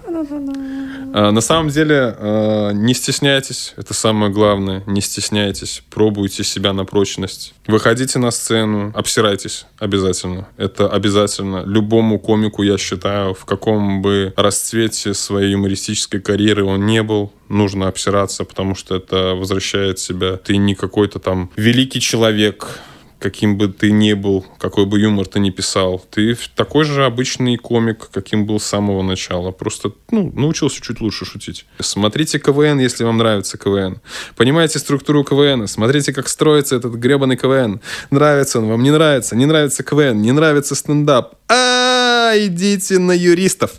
А, 1.13 1.31
на 1.31 1.41
самом 1.41 1.69
деле, 1.69 2.15
а, 2.17 2.71
не 2.71 2.95
стесняйтесь, 2.95 3.73
это 3.77 3.93
самое 3.93 4.31
главное, 4.31 4.83
не 4.87 4.99
стесняйтесь, 4.99 5.83
пробуйте 5.91 6.43
себя 6.43 6.73
на 6.73 6.85
прочность. 6.85 7.53
Выходите 7.67 8.17
на 8.17 8.31
сцену, 8.31 8.91
обсирайтесь 8.95 9.65
обязательно. 9.77 10.47
Это 10.57 10.89
обязательно. 10.89 11.63
Любому 11.65 12.19
комику, 12.19 12.63
я 12.63 12.79
считаю, 12.79 13.35
в 13.35 13.45
каком 13.45 14.01
бы 14.01 14.33
расцвете 14.35 15.13
своей 15.13 15.51
юмористической 15.51 16.21
карьеры 16.21 16.65
он 16.65 16.85
не 16.87 17.03
был, 17.03 17.31
нужно 17.47 17.87
обсираться, 17.87 18.43
потому 18.43 18.73
что 18.73 18.95
это 18.95 19.35
возвращает 19.35 19.99
себя. 19.99 20.37
Ты 20.37 20.57
не 20.57 20.73
какой-то 20.73 21.19
там 21.19 21.51
великий 21.55 22.01
человек, 22.01 22.81
каким 23.25 23.57
бы 23.57 23.69
ты 23.69 23.91
ни 23.91 24.13
был, 24.13 24.45
какой 24.59 24.85
бы 24.85 24.99
юмор 24.99 25.25
ты 25.25 25.39
ни 25.39 25.49
писал, 25.49 25.99
ты 26.11 26.37
такой 26.53 26.85
же 26.85 27.05
обычный 27.05 27.57
комик, 27.57 28.09
каким 28.11 28.45
был 28.45 28.59
с 28.59 28.65
самого 28.65 29.01
начала. 29.01 29.49
Просто 29.49 29.93
ну, 30.11 30.31
научился 30.35 30.79
чуть 30.79 31.01
лучше 31.01 31.25
шутить. 31.25 31.65
Смотрите 31.79 32.37
КВН, 32.37 32.77
если 32.77 33.03
вам 33.03 33.17
нравится 33.17 33.57
КВН. 33.57 33.99
Понимаете 34.35 34.77
структуру 34.77 35.23
КВН. 35.23 35.67
Смотрите, 35.67 36.13
как 36.13 36.27
строится 36.27 36.75
этот 36.75 36.93
гребаный 36.93 37.35
КВН. 37.35 37.81
Нравится 38.11 38.59
он 38.59 38.67
вам, 38.67 38.83
не 38.83 38.91
нравится, 38.91 39.35
не 39.35 39.47
нравится 39.47 39.81
КВН, 39.81 40.21
не 40.21 40.31
нравится 40.31 40.75
стендап. 40.75 41.33
А, 41.47 42.33
идите 42.37 42.99
на 42.99 43.11
юристов. 43.11 43.71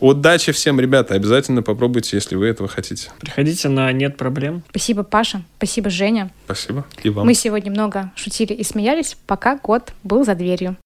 Удачи 0.00 0.52
всем, 0.52 0.80
ребята. 0.80 1.14
Обязательно 1.14 1.62
попробуйте, 1.62 2.16
если 2.16 2.36
вы 2.36 2.46
этого 2.46 2.68
хотите. 2.68 3.10
Приходите 3.20 3.68
на 3.68 3.92
«Нет 3.92 4.16
проблем». 4.16 4.62
Спасибо, 4.70 5.02
Паша. 5.02 5.42
Спасибо, 5.58 5.90
Женя. 5.90 6.30
Спасибо. 6.44 6.84
И 7.02 7.08
вам. 7.08 7.26
Мы 7.26 7.34
сегодня 7.34 7.70
много 7.70 8.10
шутили 8.16 8.52
и 8.52 8.64
смеялись, 8.64 8.81
пока 9.26 9.56
год 9.56 9.92
был 10.02 10.24
за 10.24 10.34
дверью. 10.34 10.76